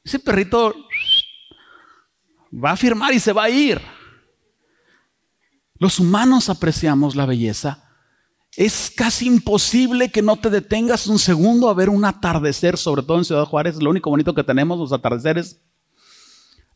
[0.08, 0.74] Ese perrito
[2.54, 3.82] va a firmar y se va a ir.
[5.80, 7.84] Los humanos apreciamos la belleza.
[8.56, 13.18] Es casi imposible que no te detengas un segundo a ver un atardecer, sobre todo
[13.18, 13.84] en Ciudad Juárez.
[13.84, 15.60] Lo único bonito que tenemos, los atardeceres.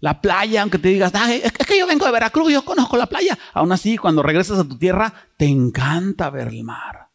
[0.02, 3.40] La playa, aunque te digas, es que yo vengo de Veracruz, yo conozco la playa.
[3.54, 7.08] Aún así, cuando regresas a tu tierra, te encanta ver el mar.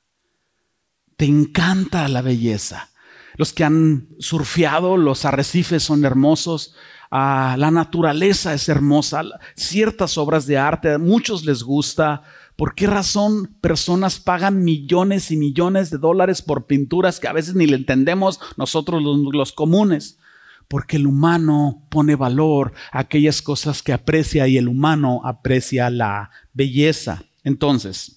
[1.18, 2.88] Te encanta la belleza.
[3.36, 6.74] Los que han surfeado, los arrecifes son hermosos,
[7.10, 12.22] ah, la naturaleza es hermosa, ciertas obras de arte, a muchos les gusta.
[12.56, 17.54] ¿Por qué razón personas pagan millones y millones de dólares por pinturas que a veces
[17.54, 20.18] ni le entendemos nosotros los, los comunes?
[20.66, 26.30] Porque el humano pone valor a aquellas cosas que aprecia y el humano aprecia la
[26.54, 27.24] belleza.
[27.44, 28.15] Entonces,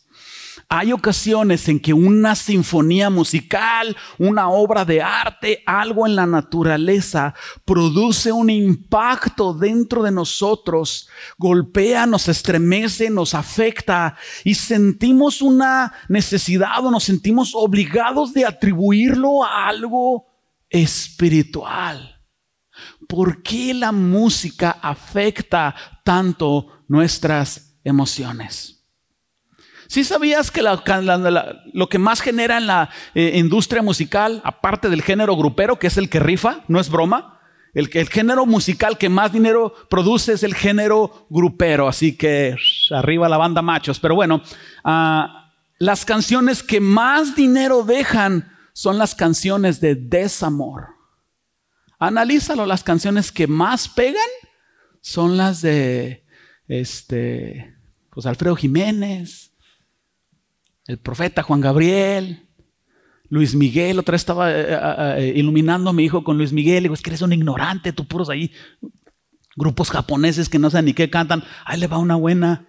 [0.71, 7.34] hay ocasiones en que una sinfonía musical, una obra de arte, algo en la naturaleza,
[7.65, 16.86] produce un impacto dentro de nosotros, golpea, nos estremece, nos afecta y sentimos una necesidad
[16.86, 20.27] o nos sentimos obligados de atribuirlo a algo
[20.69, 22.21] espiritual.
[23.08, 25.73] ¿Por qué la música afecta
[26.05, 28.78] tanto nuestras emociones?
[29.89, 35.36] ¿Sí sabías que lo que más genera en la eh, industria musical, aparte del género
[35.36, 37.39] grupero, que es el que rifa, no es broma?
[37.73, 42.56] El, el género musical que más dinero produce es el género grupero, así que
[42.91, 43.99] arriba la banda machos.
[43.99, 44.43] Pero bueno,
[44.84, 50.89] ah, las canciones que más dinero dejan son las canciones de desamor.
[51.97, 54.21] Analízalo, las canciones que más pegan
[55.02, 56.28] son las de
[56.67, 57.75] este,
[58.12, 59.48] pues Alfredo Jiménez,
[60.89, 62.47] el profeta Juan Gabriel,
[63.30, 66.82] Luis Miguel, otra vez estaba eh, eh, eh, iluminando a mi hijo con Luis Miguel.
[66.82, 68.52] digo, es que eres un ignorante, tú puros ahí.
[69.56, 71.43] Grupos japoneses que no saben ni qué cantan.
[71.63, 72.65] Ahí le va una buena.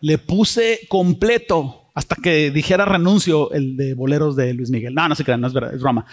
[0.00, 4.94] Le puse completo hasta que dijera renuncio el de boleros de Luis Miguel.
[4.94, 6.06] No, no se crean, no es verdad, es broma.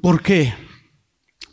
[0.00, 0.54] ¿Por qué?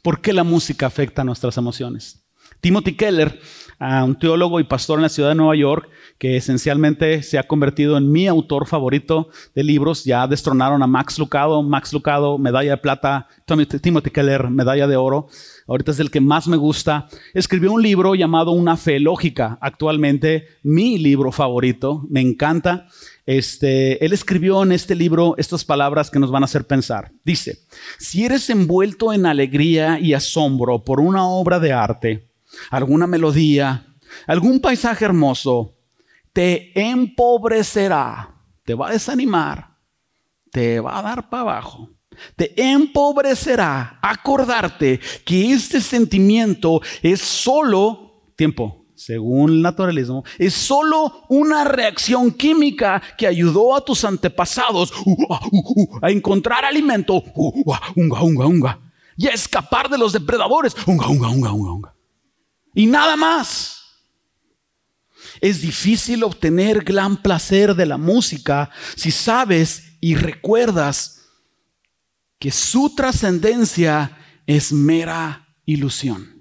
[0.02, 2.24] ¿Por qué la música afecta nuestras emociones?
[2.62, 3.42] Timothy Keller,
[3.80, 5.90] un teólogo y pastor en la ciudad de Nueva York,
[6.24, 10.06] que esencialmente se ha convertido en mi autor favorito de libros.
[10.06, 15.28] Ya destronaron a Max Lucado, Max Lucado, medalla de plata, Timothy Keller, medalla de oro.
[15.68, 17.10] Ahorita es el que más me gusta.
[17.34, 22.88] Escribió un libro llamado Una fe lógica, actualmente mi libro favorito, me encanta.
[23.26, 27.12] Este, él escribió en este libro estas palabras que nos van a hacer pensar.
[27.26, 27.58] Dice,
[28.00, 32.30] si eres envuelto en alegría y asombro por una obra de arte,
[32.70, 33.88] alguna melodía,
[34.26, 35.73] algún paisaje hermoso,
[36.34, 39.78] te empobrecerá, te va a desanimar,
[40.52, 41.89] te va a dar para abajo.
[42.36, 51.63] Te empobrecerá acordarte que este sentimiento es solo, tiempo, según el naturalismo, es solo una
[51.63, 58.46] reacción química que ayudó a tus antepasados uh, uh, uh, a encontrar alimento unga, unga,
[58.46, 58.80] unga,
[59.17, 60.76] y a escapar de los depredadores.
[60.86, 61.96] Unga, unga, unga, unga, unga.
[62.74, 63.83] Y nada más.
[65.44, 71.20] Es difícil obtener gran placer de la música si sabes y recuerdas
[72.40, 76.34] que su trascendencia es mera ilusión.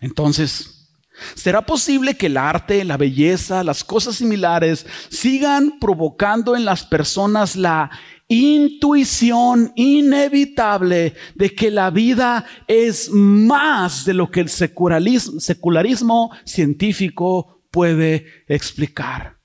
[0.00, 0.96] Entonces,
[1.34, 7.54] ¿será posible que el arte, la belleza, las cosas similares sigan provocando en las personas
[7.54, 7.90] la
[8.28, 17.53] intuición inevitable de que la vida es más de lo que el secularismo, secularismo científico
[17.74, 19.38] puede explicar.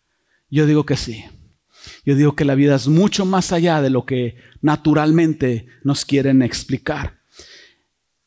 [0.51, 1.25] Yo digo que sí.
[2.05, 6.43] Yo digo que la vida es mucho más allá de lo que naturalmente nos quieren
[6.43, 7.21] explicar.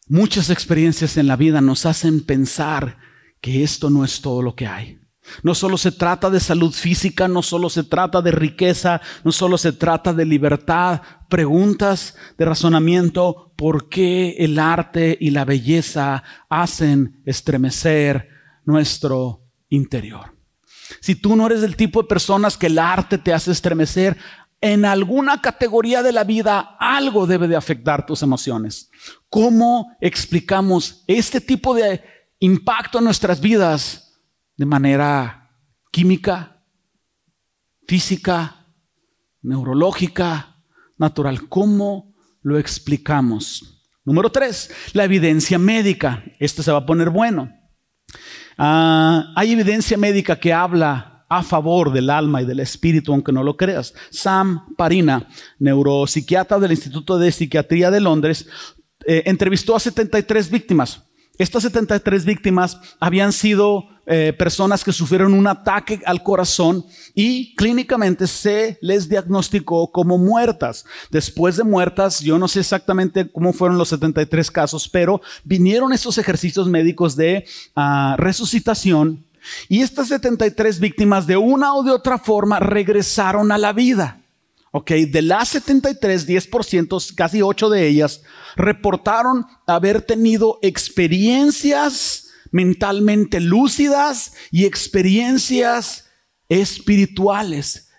[0.09, 2.99] Muchas experiencias en la vida nos hacen pensar
[3.41, 4.99] que esto no es todo lo que hay.
[5.45, 9.57] No solo se trata de salud física, no solo se trata de riqueza, no solo
[9.57, 11.01] se trata de libertad.
[11.29, 18.31] Preguntas de razonamiento, ¿por qué el arte y la belleza hacen estremecer
[18.65, 19.42] nuestro
[19.75, 20.37] interior?
[21.01, 24.17] Si tú no eres del tipo de personas que el arte te hace estremecer,
[24.61, 28.91] en alguna categoría de la vida algo debe de afectar tus emociones.
[29.29, 32.03] ¿Cómo explicamos este tipo de
[32.39, 34.21] impacto en nuestras vidas
[34.57, 35.51] de manera
[35.91, 36.65] química,
[37.87, 38.67] física,
[39.43, 40.65] neurológica,
[40.97, 41.49] natural.
[41.49, 43.85] ¿Cómo lo explicamos?
[44.05, 46.25] Número tres, la evidencia médica.
[46.39, 47.51] Esto se va a poner bueno.
[48.59, 53.43] Ah, hay evidencia médica que habla a favor del alma y del espíritu, aunque no
[53.43, 53.95] lo creas.
[54.11, 58.47] Sam Parina, neuropsiquiatra del Instituto de Psiquiatría de Londres,
[59.07, 61.03] eh, entrevistó a 73 víctimas.
[61.39, 68.27] Estas 73 víctimas habían sido eh, personas que sufrieron un ataque al corazón y clínicamente
[68.27, 70.85] se les diagnosticó como muertas.
[71.11, 76.19] Después de muertas, yo no sé exactamente cómo fueron los 73 casos, pero vinieron esos
[76.19, 79.25] ejercicios médicos de ah, resucitación
[79.69, 84.22] y estas 73 víctimas de una o de otra forma regresaron a la vida.
[84.75, 88.23] Ok, de las 73, 10%, casi 8 de ellas,
[88.57, 96.07] reportaron haber tenido experiencias mentalmente lúcidas y experiencias
[96.49, 97.91] espirituales.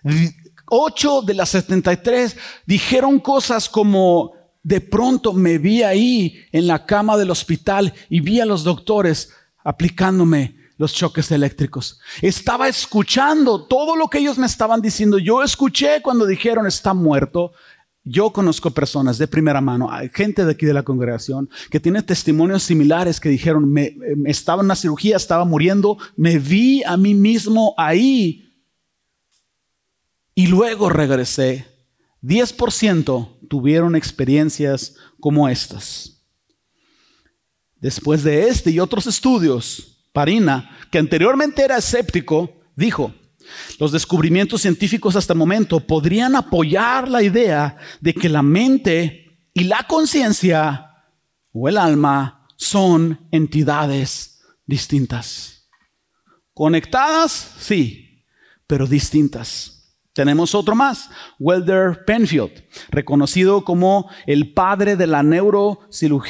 [0.68, 4.32] Ocho de las 73 dijeron cosas como,
[4.64, 9.30] de pronto me vi ahí en la cama del hospital y vi a los doctores
[9.62, 12.00] aplicándome los choques eléctricos.
[12.20, 15.18] Estaba escuchando todo lo que ellos me estaban diciendo.
[15.18, 17.52] Yo escuché cuando dijeron está muerto.
[18.06, 22.62] Yo conozco personas de primera mano, gente de aquí de la congregación que tiene testimonios
[22.62, 27.74] similares que dijeron, me, estaba en una cirugía, estaba muriendo, me vi a mí mismo
[27.78, 28.44] ahí
[30.34, 31.66] y luego regresé.
[32.22, 36.22] 10% tuvieron experiencias como estas.
[37.80, 43.12] Después de este y otros estudios, Parina, que anteriormente era escéptico, dijo,
[43.80, 49.64] los descubrimientos científicos hasta el momento podrían apoyar la idea de que la mente y
[49.64, 51.02] la conciencia
[51.52, 55.68] o el alma son entidades distintas.
[56.52, 58.24] Conectadas, sí,
[58.68, 59.73] pero distintas.
[60.14, 61.10] Tenemos otro más,
[61.40, 65.24] Welder Penfield, reconocido como el padre de la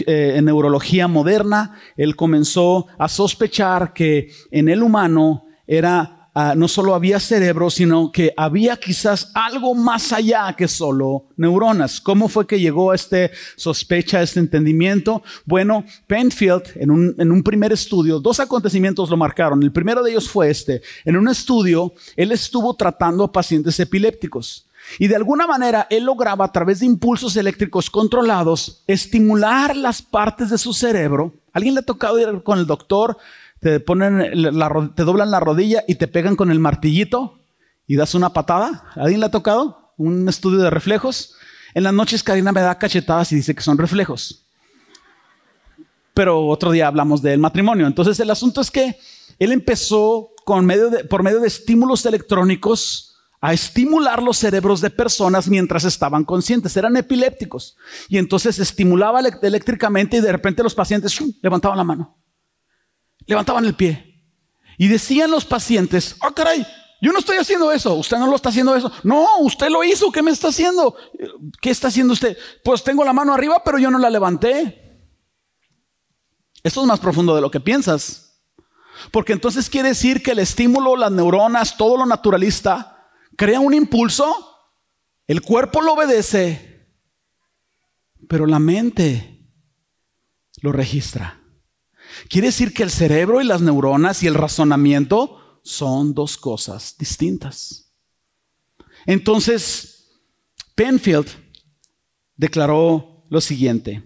[0.07, 1.79] eh, neurología moderna.
[1.95, 8.13] Él comenzó a sospechar que en el humano era ah, no solo había cerebro, sino
[8.13, 12.01] que había quizás algo más allá que solo neuronas.
[12.01, 15.23] ¿Cómo fue que llegó a este sospecha, a este entendimiento?
[15.45, 19.63] Bueno, Penfield, en un, en un primer estudio, dos acontecimientos lo marcaron.
[19.63, 20.83] El primero de ellos fue este.
[21.05, 24.67] En un estudio, él estuvo tratando a pacientes epilépticos.
[24.99, 30.51] Y de alguna manera él lograba a través de impulsos eléctricos controlados estimular las partes
[30.51, 31.35] de su cerebro.
[31.53, 33.17] ¿Alguien le ha tocado ir con el doctor?
[33.65, 34.31] Te ponen
[34.95, 37.41] te doblan la rodilla y te pegan con el martillito
[37.87, 38.85] y das una patada.
[38.95, 39.95] ¿Alguien le ha tocado?
[39.97, 41.35] Un estudio de reflejos.
[41.73, 44.45] En las noches Karina me da cachetadas y dice que son reflejos.
[46.13, 47.87] Pero otro día hablamos del matrimonio.
[47.87, 48.99] Entonces el asunto es que
[49.39, 55.49] él empezó con medio por medio de estímulos electrónicos a estimular los cerebros de personas
[55.49, 56.77] mientras estaban conscientes.
[56.77, 57.79] Eran epilépticos.
[58.11, 62.24] Y entonces estimulaba eléctricamente y de repente los pacientes levantaban la mano.
[63.27, 64.23] Levantaban el pie.
[64.77, 66.67] Y decían los pacientes, oh caray,
[67.01, 68.91] yo no estoy haciendo eso, usted no lo está haciendo eso.
[69.03, 70.97] No, usted lo hizo, ¿qué me está haciendo?
[71.61, 72.37] ¿Qué está haciendo usted?
[72.65, 74.81] Pues tengo la mano arriba, pero yo no la levanté.
[76.63, 78.41] Esto es más profundo de lo que piensas.
[79.11, 84.35] Porque entonces quiere decir que el estímulo, las neuronas, todo lo naturalista, crea un impulso,
[85.27, 86.89] el cuerpo lo obedece,
[88.29, 89.47] pero la mente
[90.63, 91.44] lo registra.
[92.29, 97.93] Quiere decir que el cerebro y las neuronas y el razonamiento son dos cosas distintas.
[99.07, 100.11] Entonces,
[100.75, 101.29] Penfield
[102.37, 104.03] declaró lo siguiente,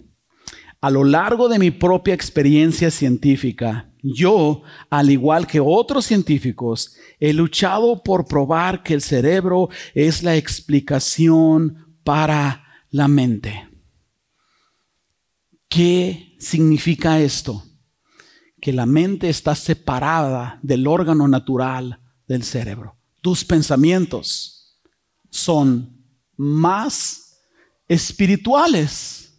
[0.81, 7.33] a lo largo de mi propia experiencia científica, yo, al igual que otros científicos, he
[7.33, 13.69] luchado por probar que el cerebro es la explicación para la mente.
[15.69, 17.65] ¿Qué significa esto?
[18.61, 22.97] Que la mente está separada del órgano natural del cerebro.
[23.21, 24.79] Tus pensamientos
[25.31, 26.05] son
[26.37, 27.39] más
[27.89, 29.33] espirituales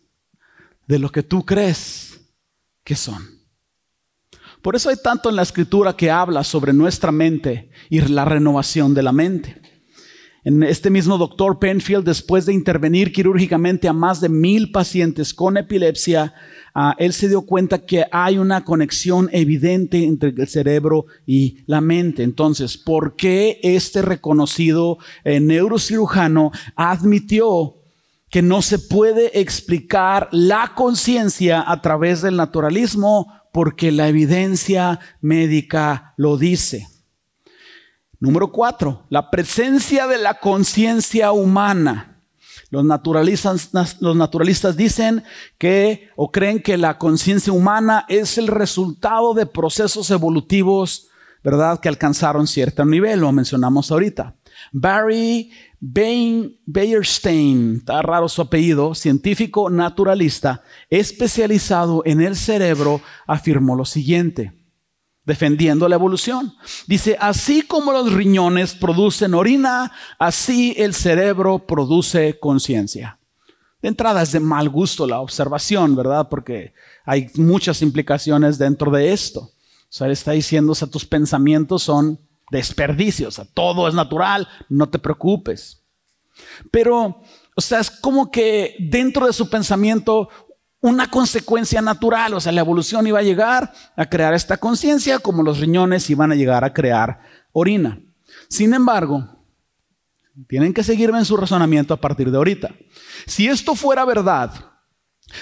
[0.87, 2.19] de lo que tú crees
[2.83, 3.39] que son.
[4.61, 8.93] Por eso hay tanto en la escritura que habla sobre nuestra mente y la renovación
[8.93, 9.58] de la mente.
[10.43, 15.57] En este mismo doctor Penfield, después de intervenir quirúrgicamente a más de mil pacientes con
[15.57, 16.33] epilepsia,
[16.73, 21.81] ah, él se dio cuenta que hay una conexión evidente entre el cerebro y la
[21.81, 22.23] mente.
[22.23, 27.75] Entonces, ¿por qué este reconocido eh, neurocirujano admitió
[28.29, 36.13] que no se puede explicar la conciencia a través del naturalismo porque la evidencia médica
[36.17, 36.87] lo dice.
[38.19, 42.17] Número cuatro, la presencia de la conciencia humana.
[42.69, 43.71] Los naturalistas,
[44.75, 45.23] dicen
[45.57, 51.07] que o creen que la conciencia humana es el resultado de procesos evolutivos,
[51.43, 51.79] ¿verdad?
[51.79, 54.35] Que alcanzaron cierto nivel, lo mencionamos ahorita.
[54.71, 63.85] Barry Bain Bayerstein, está raro su apellido, científico naturalista, especializado en el cerebro, afirmó lo
[63.85, 64.58] siguiente,
[65.29, 66.55] defendiendo la evolución.
[66.87, 73.19] Dice, así como los riñones producen orina, así el cerebro produce conciencia.
[73.79, 76.27] De entrada es de mal gusto la observación, ¿verdad?
[76.29, 76.73] Porque
[77.05, 79.41] hay muchas implicaciones dentro de esto.
[79.41, 79.51] O
[79.91, 82.19] sea, está diciendo, o tus pensamientos son
[82.49, 85.83] desperdicios, todo es natural, no te preocupes.
[86.71, 87.21] Pero,
[87.55, 90.29] o sea, es como que dentro de su pensamiento
[90.81, 95.43] una consecuencia natural, o sea, la evolución iba a llegar a crear esta conciencia como
[95.43, 97.21] los riñones iban a llegar a crear
[97.51, 97.99] orina.
[98.47, 99.27] Sin embargo,
[100.47, 102.73] tienen que seguirme en su razonamiento a partir de ahorita.
[103.25, 104.51] Si esto fuera verdad,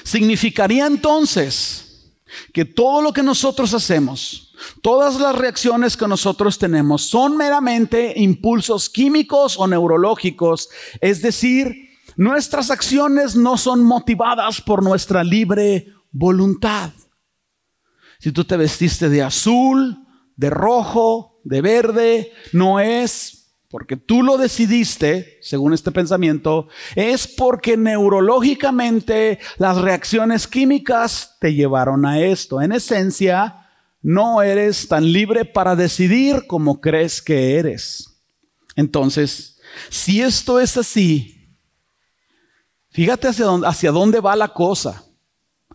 [0.04, 2.16] significaría entonces
[2.54, 4.48] que todo lo que nosotros hacemos,
[4.82, 10.70] Todas las reacciones que nosotros tenemos son meramente impulsos químicos o neurológicos,
[11.00, 11.87] es decir,
[12.18, 16.92] nuestras acciones no son motivadas por nuestra libre voluntad.
[18.20, 20.06] Si tú te vestiste de azul,
[20.36, 23.38] de rojo, de verde, no es
[23.70, 32.06] porque tú lo decidiste, según este pensamiento, es porque neurológicamente las reacciones químicas te llevaron
[32.06, 32.62] a esto.
[32.62, 33.68] En esencia,
[34.02, 38.24] no eres tan libre para decidir como crees que eres.
[38.76, 39.60] Entonces,
[39.90, 41.37] si esto es así,
[42.98, 45.06] fíjate hacia dónde, va la cosa,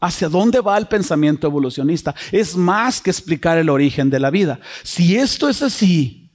[0.01, 2.16] hacia dónde va el pensamiento evolucionista.
[2.33, 4.59] Es más que explicar el origen de la vida.
[4.83, 6.33] Si esto es así,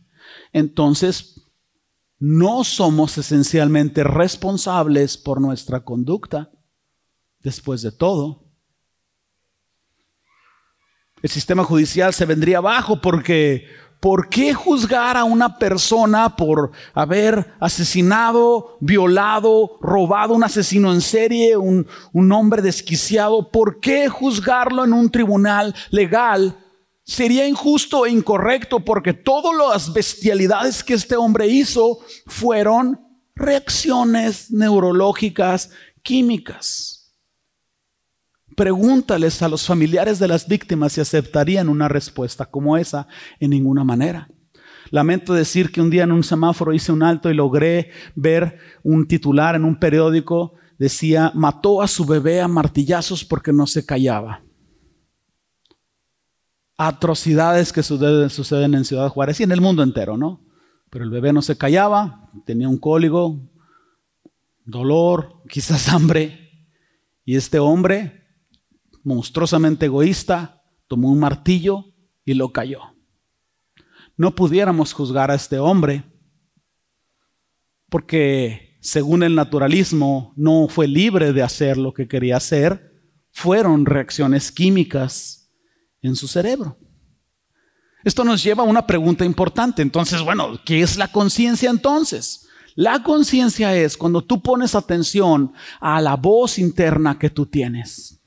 [0.54, 1.42] entonces
[2.20, 6.52] no somos esencialmente responsables por nuestra conducta.
[7.42, 8.46] Después de todo,
[11.22, 13.68] el sistema judicial se vendría abajo porque
[14.00, 21.58] ¿por qué juzgar a una persona por haber asesinado, violado, robado, un asesino en serie,
[21.58, 23.52] un, un hombre desquiciado?
[23.52, 26.58] ¿Por qué juzgarlo en un tribunal legal?
[27.04, 33.00] Sería injusto e incorrecto porque todas las bestialidades que este hombre hizo fueron
[33.34, 35.70] reacciones neurológicas
[36.04, 36.97] químicas.
[38.58, 43.08] Pregúntales a los familiares de las víctimas si aceptarían una respuesta como esa
[43.40, 44.30] en ninguna manera.
[44.90, 49.08] Lamento decir que un día en un semáforo hice un alto y logré ver un
[49.08, 50.56] titular en un periódico.
[50.80, 54.42] Decía, mató a su bebé a martillazos porque no se callaba.
[56.80, 60.42] Atrocidades que suceden, en Ciudad Juárez y en el mundo entero, ¿no?
[60.90, 63.40] Pero el bebé no se callaba, tenía un cóligo,
[64.66, 66.66] dolor, quizás hambre.
[67.24, 68.17] Y este hombre
[69.08, 71.86] monstruosamente egoísta, tomó un martillo
[72.26, 72.82] y lo cayó.
[74.18, 76.04] No pudiéramos juzgar a este hombre
[77.90, 82.92] porque según el naturalismo no fue libre de hacer lo que quería hacer,
[83.32, 85.54] fueron reacciones químicas
[86.02, 86.78] en su cerebro.
[88.04, 89.82] Esto nos lleva a una pregunta importante.
[89.82, 92.46] Entonces, bueno, ¿qué es la conciencia entonces?
[92.76, 98.18] La conciencia es cuando tú pones atención a la voz interna que tú tienes.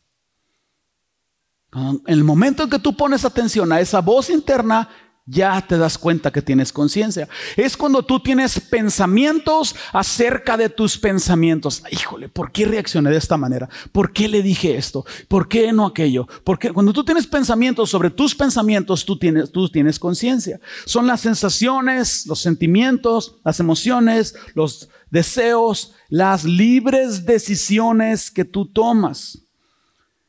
[1.72, 4.88] En el momento en que tú pones atención a esa voz interna,
[5.30, 7.28] ya te das cuenta que tienes conciencia.
[7.56, 11.84] Es cuando tú tienes pensamientos acerca de tus pensamientos.
[11.90, 13.68] Híjole, ¿por qué reaccioné de esta manera?
[13.92, 15.04] ¿Por qué le dije esto?
[15.28, 16.26] ¿Por qué no aquello?
[16.42, 20.58] Porque cuando tú tienes pensamientos sobre tus pensamientos, tú tienes, tú tienes conciencia.
[20.84, 29.49] Son las sensaciones, los sentimientos, las emociones, los deseos, las libres decisiones que tú tomas.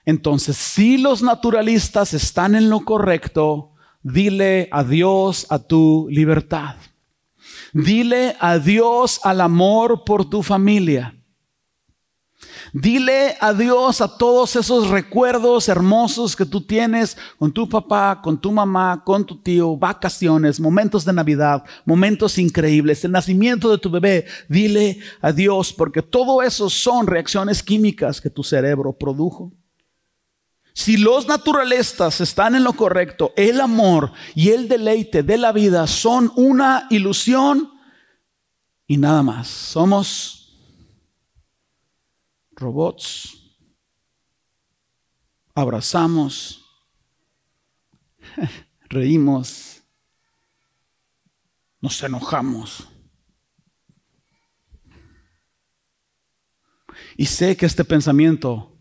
[0.06, 3.74] Entonces, si los naturalistas están en lo correcto,
[4.04, 6.76] dile adiós a tu libertad.
[7.74, 11.16] Dile adiós al amor por tu familia.
[12.74, 18.52] Dile adiós a todos esos recuerdos hermosos que tú tienes con tu papá, con tu
[18.52, 24.26] mamá, con tu tío, vacaciones, momentos de Navidad, momentos increíbles, el nacimiento de tu bebé.
[24.48, 29.52] Dile adiós porque todo eso son reacciones químicas que tu cerebro produjo.
[30.74, 35.86] Si los naturalistas están en lo correcto, el amor y el deleite de la vida
[35.86, 37.72] son una ilusión
[38.88, 39.48] y nada más.
[39.48, 40.42] Somos
[42.52, 43.38] robots.
[45.54, 46.66] Abrazamos,
[48.90, 49.84] reímos,
[51.82, 52.88] nos enojamos.
[57.18, 58.78] Y sé que este pensamiento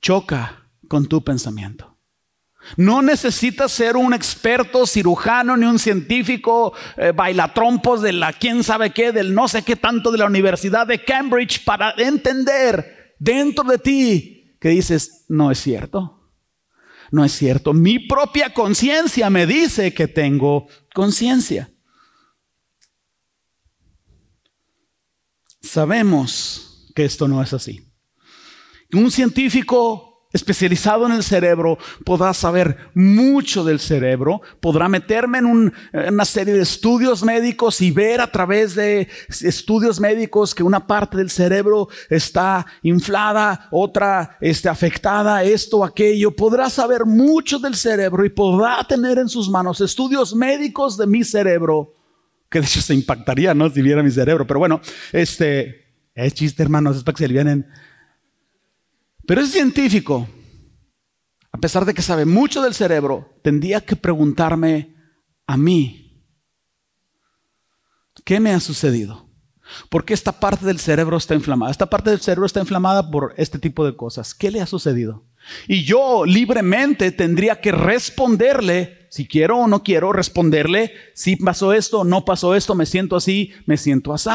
[0.00, 1.96] choca con tu pensamiento.
[2.76, 8.90] No necesitas ser un experto cirujano ni un científico eh, bailatrompos de la quién sabe
[8.90, 13.78] qué, del no sé qué tanto de la Universidad de Cambridge para entender dentro de
[13.78, 16.12] ti que dices, no es cierto.
[17.12, 17.72] No es cierto.
[17.72, 21.70] Mi propia conciencia me dice que tengo conciencia.
[25.60, 27.86] Sabemos que esto no es así.
[28.92, 36.24] Un científico especializado en el cerebro, podrá saber mucho del cerebro, podrá meterme en, una
[36.24, 41.30] serie de estudios médicos y ver a través de estudios médicos que una parte del
[41.30, 46.34] cerebro está inflada, otra está afectada, esto, aquello.
[46.34, 51.24] Podrá saber mucho del cerebro y podrá tener en sus manos estudios médicos de mi
[51.24, 51.94] cerebro,
[52.50, 53.68] que de hecho se impactaría, ¿no?
[53.70, 54.46] Si viera mi cerebro.
[54.46, 54.80] Pero bueno,
[55.12, 57.66] este, es chiste, hermanos, es para que se le vienen
[59.26, 60.28] pero ese científico,
[61.52, 64.94] a pesar de que sabe mucho del cerebro, tendría que preguntarme
[65.46, 66.24] a mí,
[68.24, 69.26] ¿qué me ha sucedido?
[69.88, 71.70] ¿Por qué esta parte del cerebro está inflamada?
[71.70, 74.34] Esta parte del cerebro está inflamada por este tipo de cosas.
[74.34, 75.26] ¿Qué le ha sucedido?
[75.68, 82.04] Y yo libremente tendría que responderle, si quiero o no quiero, responderle, si pasó esto,
[82.04, 84.30] no pasó esto, me siento así, me siento así.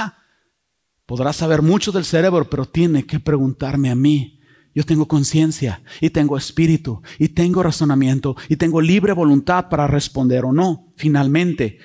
[1.06, 4.41] Podrá saber mucho del cerebro, pero tiene que preguntarme a mí.
[4.74, 10.46] Yo tengo conciencia y tengo espíritu y tengo razonamiento y tengo libre voluntad para responder
[10.46, 10.94] o no.
[10.96, 11.80] Finalmente,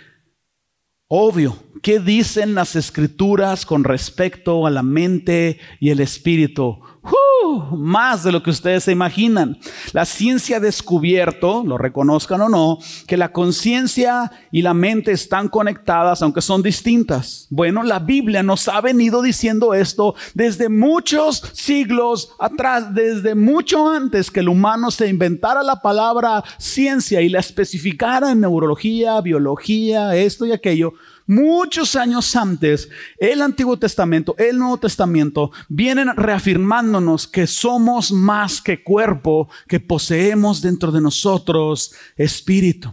[1.08, 6.80] obvio, ¿qué dicen las escrituras con respecto a la mente y el espíritu?
[7.02, 7.25] uh,
[7.72, 9.58] más de lo que ustedes se imaginan.
[9.92, 15.48] La ciencia ha descubierto, lo reconozcan o no, que la conciencia y la mente están
[15.48, 17.46] conectadas aunque son distintas.
[17.50, 24.30] Bueno, la Biblia nos ha venido diciendo esto desde muchos siglos atrás, desde mucho antes
[24.30, 30.46] que el humano se inventara la palabra ciencia y la especificara en neurología, biología, esto
[30.46, 30.94] y aquello
[31.26, 38.82] muchos años antes, el Antiguo Testamento, el Nuevo Testamento, vienen reafirmándonos que somos más que
[38.82, 42.92] cuerpo, que poseemos dentro de nosotros espíritu.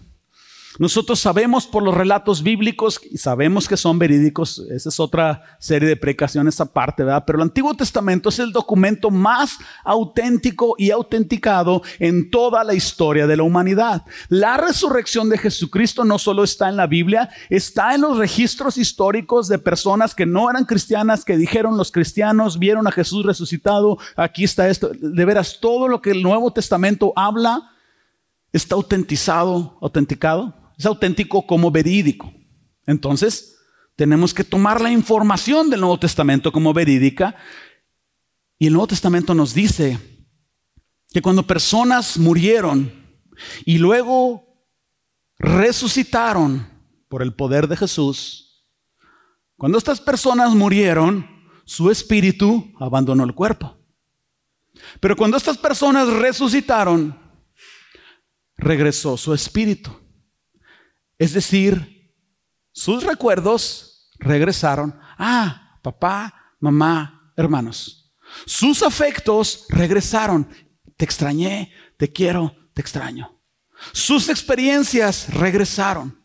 [0.80, 5.88] Nosotros sabemos por los relatos bíblicos y sabemos que son verídicos, esa es otra serie
[5.88, 7.24] de precauciones aparte, ¿verdad?
[7.28, 13.28] Pero el Antiguo Testamento es el documento más auténtico y autenticado en toda la historia
[13.28, 14.04] de la humanidad.
[14.30, 19.48] La resurrección de Jesucristo no solo está en la Biblia, está en los registros históricos
[19.48, 24.44] de personas que no eran cristianas, que dijeron los cristianos vieron a Jesús resucitado, aquí
[24.44, 24.90] está esto.
[25.00, 27.70] De veras, todo lo que el Nuevo Testamento habla
[28.52, 32.32] está autentizado, autenticado es auténtico como verídico.
[32.86, 33.58] Entonces,
[33.96, 37.36] tenemos que tomar la información del Nuevo Testamento como verídica.
[38.58, 40.00] Y el Nuevo Testamento nos dice
[41.10, 42.92] que cuando personas murieron
[43.66, 44.46] y luego
[45.38, 46.68] resucitaron
[47.08, 48.66] por el poder de Jesús,
[49.58, 51.28] cuando estas personas murieron,
[51.66, 53.78] su espíritu abandonó el cuerpo.
[55.00, 57.18] Pero cuando estas personas resucitaron,
[58.58, 59.92] regresó su espíritu.
[61.18, 62.14] Es decir,
[62.72, 65.00] sus recuerdos regresaron.
[65.18, 68.14] Ah, papá, mamá, hermanos.
[68.46, 70.48] Sus afectos regresaron.
[70.98, 73.40] Te extrañé, te quiero, te extraño.
[73.92, 76.20] Sus experiencias regresaron.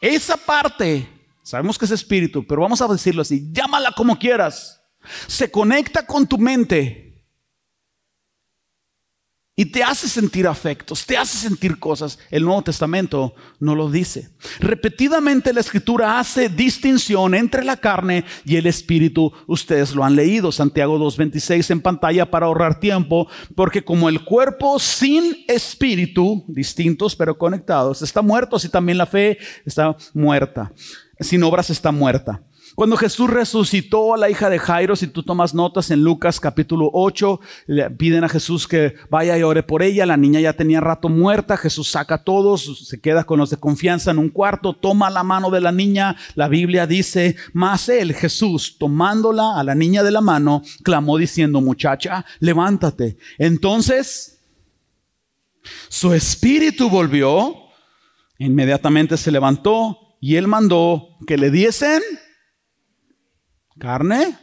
[0.00, 1.08] Esa parte,
[1.44, 4.80] sabemos que es espíritu, pero vamos a decirlo así, llámala como quieras.
[5.28, 7.11] Se conecta con tu mente
[9.54, 12.18] y te hace sentir afectos, te hace sentir cosas.
[12.30, 14.30] El Nuevo Testamento no lo dice.
[14.60, 19.30] Repetidamente la escritura hace distinción entre la carne y el espíritu.
[19.46, 24.78] Ustedes lo han leído, Santiago 2.26 en pantalla para ahorrar tiempo, porque como el cuerpo
[24.78, 29.36] sin espíritu, distintos pero conectados, está muerto, así también la fe
[29.66, 30.72] está muerta.
[31.20, 32.42] Sin obras está muerta.
[32.74, 36.88] Cuando Jesús resucitó a la hija de Jairo, si tú tomas notas en Lucas capítulo
[36.94, 40.06] 8, le piden a Jesús que vaya y ore por ella.
[40.06, 41.58] La niña ya tenía rato muerta.
[41.58, 45.22] Jesús saca a todos, se queda con los de confianza en un cuarto, toma la
[45.22, 46.16] mano de la niña.
[46.34, 51.60] La Biblia dice, más él, Jesús, tomándola a la niña de la mano, clamó diciendo,
[51.60, 53.18] muchacha, levántate.
[53.36, 54.40] Entonces,
[55.90, 57.54] su espíritu volvió,
[58.38, 62.00] inmediatamente se levantó y él mandó que le diesen
[63.82, 64.38] Carne,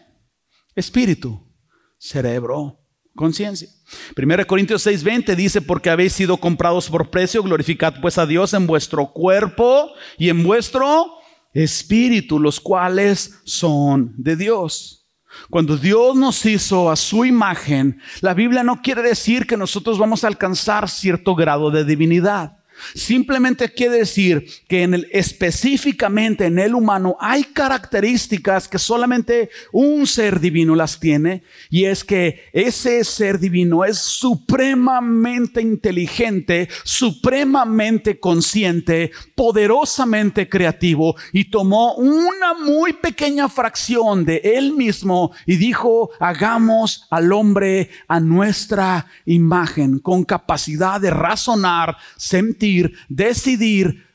[0.76, 1.50] espíritu,
[1.98, 2.78] cerebro,
[3.16, 3.70] conciencia.
[4.18, 8.68] 1 Corintios 6:20 dice, porque habéis sido comprados por precio, glorificad pues a Dios en
[8.68, 11.14] vuestro cuerpo y en vuestro
[11.54, 15.08] espíritu, los cuales son de Dios.
[15.50, 20.26] Cuando Dios nos hizo a su imagen, la Biblia no quiere decir que nosotros vamos
[20.26, 22.59] a alcanzar cierto grado de divinidad.
[22.94, 30.08] Simplemente quiere decir que en el, específicamente en el humano hay características que solamente un
[30.08, 39.12] ser divino las tiene y es que ese ser divino es supremamente inteligente, supremamente consciente,
[39.36, 47.32] poderosamente creativo y tomó una muy pequeña fracción de él mismo y dijo, hagamos al
[47.34, 52.69] hombre a nuestra imagen con capacidad de razonar, sentir,
[53.08, 54.06] decidir,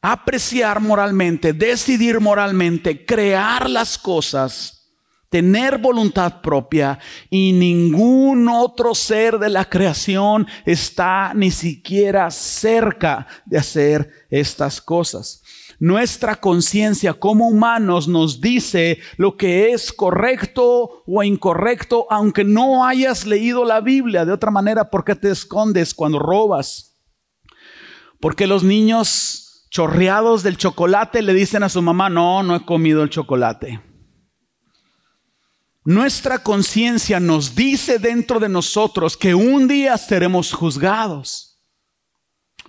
[0.00, 4.78] apreciar moralmente, decidir moralmente, crear las cosas,
[5.28, 6.98] tener voluntad propia
[7.30, 15.42] y ningún otro ser de la creación está ni siquiera cerca de hacer estas cosas.
[15.80, 23.26] Nuestra conciencia como humanos nos dice lo que es correcto o incorrecto, aunque no hayas
[23.26, 24.24] leído la Biblia.
[24.24, 26.87] De otra manera, ¿por qué te escondes cuando robas?
[28.20, 33.02] Porque los niños chorreados del chocolate le dicen a su mamá, no, no he comido
[33.02, 33.80] el chocolate.
[35.84, 41.58] Nuestra conciencia nos dice dentro de nosotros que un día seremos juzgados.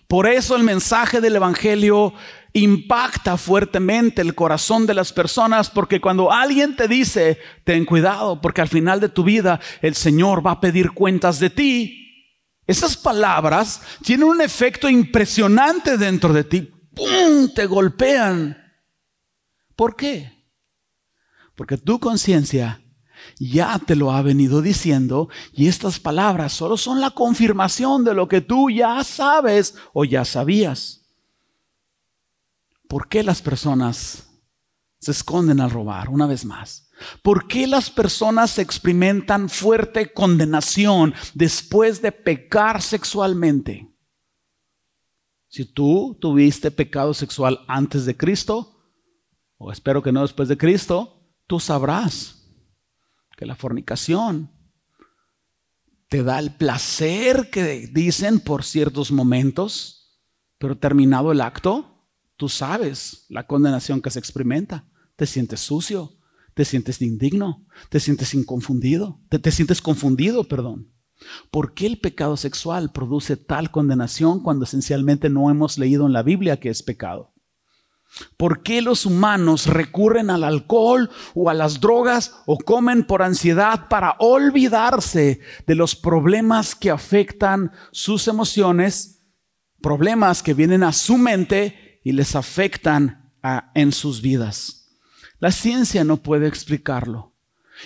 [0.08, 2.14] Por eso el mensaje del Evangelio
[2.54, 8.62] impacta fuertemente el corazón de las personas, porque cuando alguien te dice, ten cuidado, porque
[8.62, 12.09] al final de tu vida el Señor va a pedir cuentas de ti,
[12.70, 16.72] esas palabras tienen un efecto impresionante dentro de ti.
[16.94, 17.52] ¡Pum!
[17.56, 18.56] Te golpean.
[19.76, 20.32] ¿Por qué?
[21.56, 22.80] Porque tu conciencia
[23.40, 28.28] ya te lo ha venido diciendo y estas palabras solo son la confirmación de lo
[28.28, 31.02] que tú ya sabes o ya sabías.
[32.88, 34.29] ¿Por qué las personas
[35.00, 36.10] se esconden al robar?
[36.10, 36.90] Una vez más.
[37.22, 43.90] ¿Por qué las personas experimentan fuerte condenación después de pecar sexualmente?
[45.48, 48.80] Si tú tuviste pecado sexual antes de Cristo,
[49.58, 52.46] o espero que no después de Cristo, tú sabrás
[53.36, 54.52] que la fornicación
[56.10, 60.20] te da el placer que dicen por ciertos momentos,
[60.58, 64.89] pero terminado el acto, tú sabes la condenación que se experimenta.
[65.20, 66.14] Te sientes sucio,
[66.54, 70.94] te sientes indigno, te sientes inconfundido, te, te sientes confundido, perdón.
[71.52, 76.24] ¿Por qué el pecado sexual produce tal condenación cuando esencialmente no hemos leído en la
[76.24, 77.34] Biblia que es pecado?
[78.38, 83.90] ¿Por qué los humanos recurren al alcohol o a las drogas o comen por ansiedad
[83.90, 89.26] para olvidarse de los problemas que afectan sus emociones,
[89.82, 93.34] problemas que vienen a su mente y les afectan
[93.76, 94.79] en sus vidas?
[95.40, 97.34] La ciencia no puede explicarlo.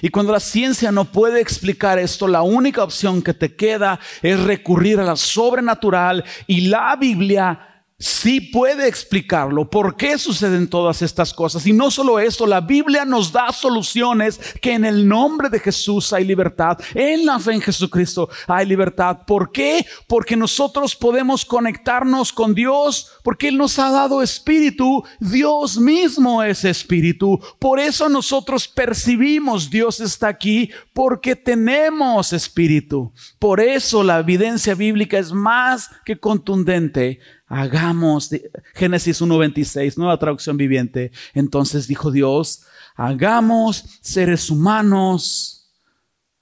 [0.01, 4.39] Y cuando la ciencia no puede explicar esto, la única opción que te queda es
[4.39, 7.72] recurrir a la sobrenatural y la Biblia
[8.03, 11.65] sí puede explicarlo, por qué suceden todas estas cosas.
[11.65, 16.11] Y no solo esto, la Biblia nos da soluciones que en el nombre de Jesús
[16.11, 19.19] hay libertad, en la fe en Jesucristo hay libertad.
[19.25, 19.85] ¿Por qué?
[20.05, 26.65] Porque nosotros podemos conectarnos con Dios, porque Él nos ha dado espíritu, Dios mismo es
[26.65, 27.39] espíritu.
[27.57, 33.13] Por eso nosotros percibimos Dios está aquí, porque tenemos espíritu.
[33.39, 38.29] Por eso la evidencia bíblica es más que contundente hagamos,
[38.73, 41.11] Génesis 1.26, nueva traducción viviente.
[41.33, 42.63] Entonces dijo Dios,
[42.95, 45.71] hagamos seres humanos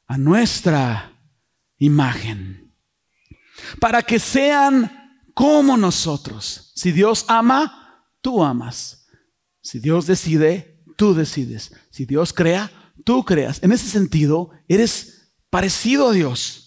[0.08, 1.20] a nuestra
[1.78, 2.74] imagen,
[3.80, 4.91] para que sean
[5.34, 6.72] como nosotros.
[6.76, 9.08] Si Dios ama, tú amas.
[9.62, 11.74] Si Dios decide, tú decides.
[11.89, 12.72] Si Dios crea,
[13.06, 13.62] tú creas.
[13.64, 16.61] En ese sentido, eres parecido a Dios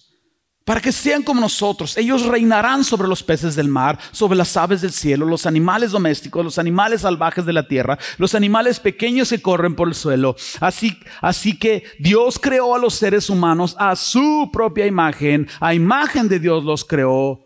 [0.65, 1.97] para que sean como nosotros.
[1.97, 6.45] Ellos reinarán sobre los peces del mar, sobre las aves del cielo, los animales domésticos,
[6.45, 10.37] los animales salvajes de la tierra, los animales pequeños que corren por el suelo.
[10.61, 16.29] Así, así que Dios creó a los seres humanos a su propia imagen, a imagen
[16.29, 17.41] de Dios los creó.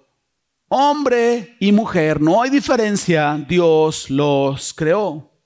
[0.68, 5.37] Hombre y mujer, no hay diferencia, Dios los creó.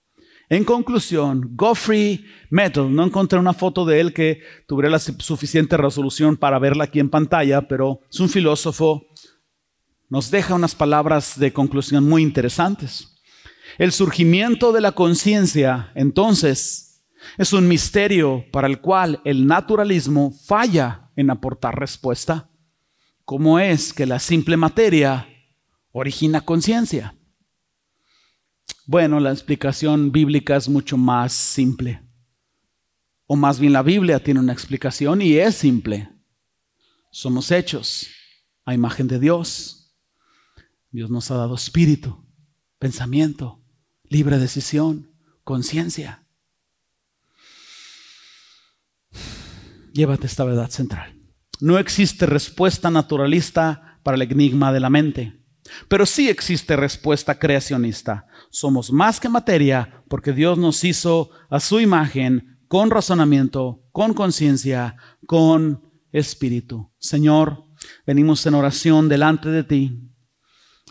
[0.53, 6.37] En conclusión, Goffrey Metal, no encontré una foto de él que tuviera la suficiente resolución
[6.37, 9.07] para verla aquí en pantalla, pero es un filósofo,
[10.11, 13.17] nos deja unas palabras de conclusión muy interesantes.
[13.79, 17.03] El surgimiento de la conciencia, entonces,
[17.39, 22.51] es un misterio para el cual el naturalismo falla en aportar respuesta.
[23.25, 25.27] ¿Cómo es que la simple materia
[25.93, 27.15] origina conciencia?
[28.87, 32.03] Bueno, la explicación bíblica es mucho más simple.
[33.27, 36.11] O más bien la Biblia tiene una explicación y es simple.
[37.11, 38.09] Somos hechos
[38.65, 39.95] a imagen de Dios.
[40.91, 42.27] Dios nos ha dado espíritu,
[42.79, 43.63] pensamiento,
[44.09, 45.13] libre decisión,
[45.45, 46.27] conciencia.
[49.93, 51.19] Llévate esta verdad central.
[51.61, 55.42] No existe respuesta naturalista para el enigma de la mente.
[55.89, 58.27] Pero sí existe respuesta creacionista.
[58.51, 64.97] Somos más que materia porque Dios nos hizo a su imagen con razonamiento, con conciencia,
[65.27, 66.91] con espíritu.
[66.99, 67.65] Señor,
[68.07, 70.01] venimos en oración delante de ti,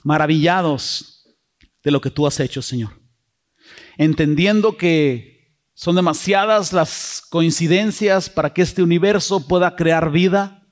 [0.03, 1.27] maravillados
[1.83, 3.01] de lo que tú has hecho, Señor.
[3.97, 5.31] Entendiendo que
[5.73, 10.67] son demasiadas las coincidencias para que este universo pueda crear vida.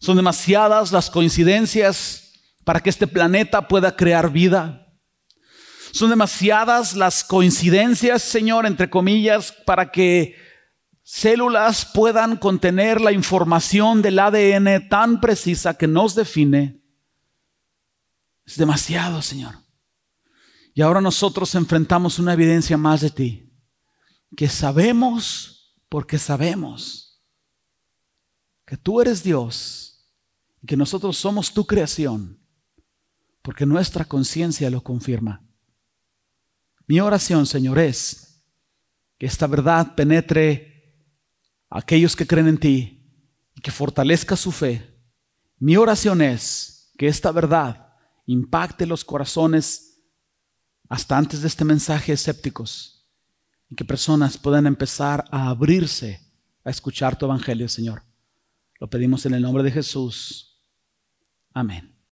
[0.00, 2.23] Son demasiadas las coincidencias
[2.64, 4.80] para que este planeta pueda crear vida.
[5.92, 10.34] Son demasiadas las coincidencias, Señor, entre comillas, para que
[11.04, 16.82] células puedan contener la información del ADN tan precisa que nos define.
[18.44, 19.54] Es demasiado, Señor.
[20.74, 23.52] Y ahora nosotros enfrentamos una evidencia más de ti,
[24.36, 27.22] que sabemos porque sabemos
[28.66, 30.10] que tú eres Dios
[30.60, 32.43] y que nosotros somos tu creación
[33.44, 35.46] porque nuestra conciencia lo confirma.
[36.86, 38.42] Mi oración, Señor, es
[39.18, 41.04] que esta verdad penetre
[41.68, 43.06] a aquellos que creen en ti
[43.54, 44.98] y que fortalezca su fe.
[45.58, 47.92] Mi oración es que esta verdad
[48.24, 50.00] impacte los corazones
[50.88, 53.10] hasta antes de este mensaje escépticos
[53.68, 56.32] y que personas puedan empezar a abrirse
[56.64, 58.04] a escuchar tu evangelio, Señor.
[58.80, 60.64] Lo pedimos en el nombre de Jesús.
[61.52, 61.93] Amén.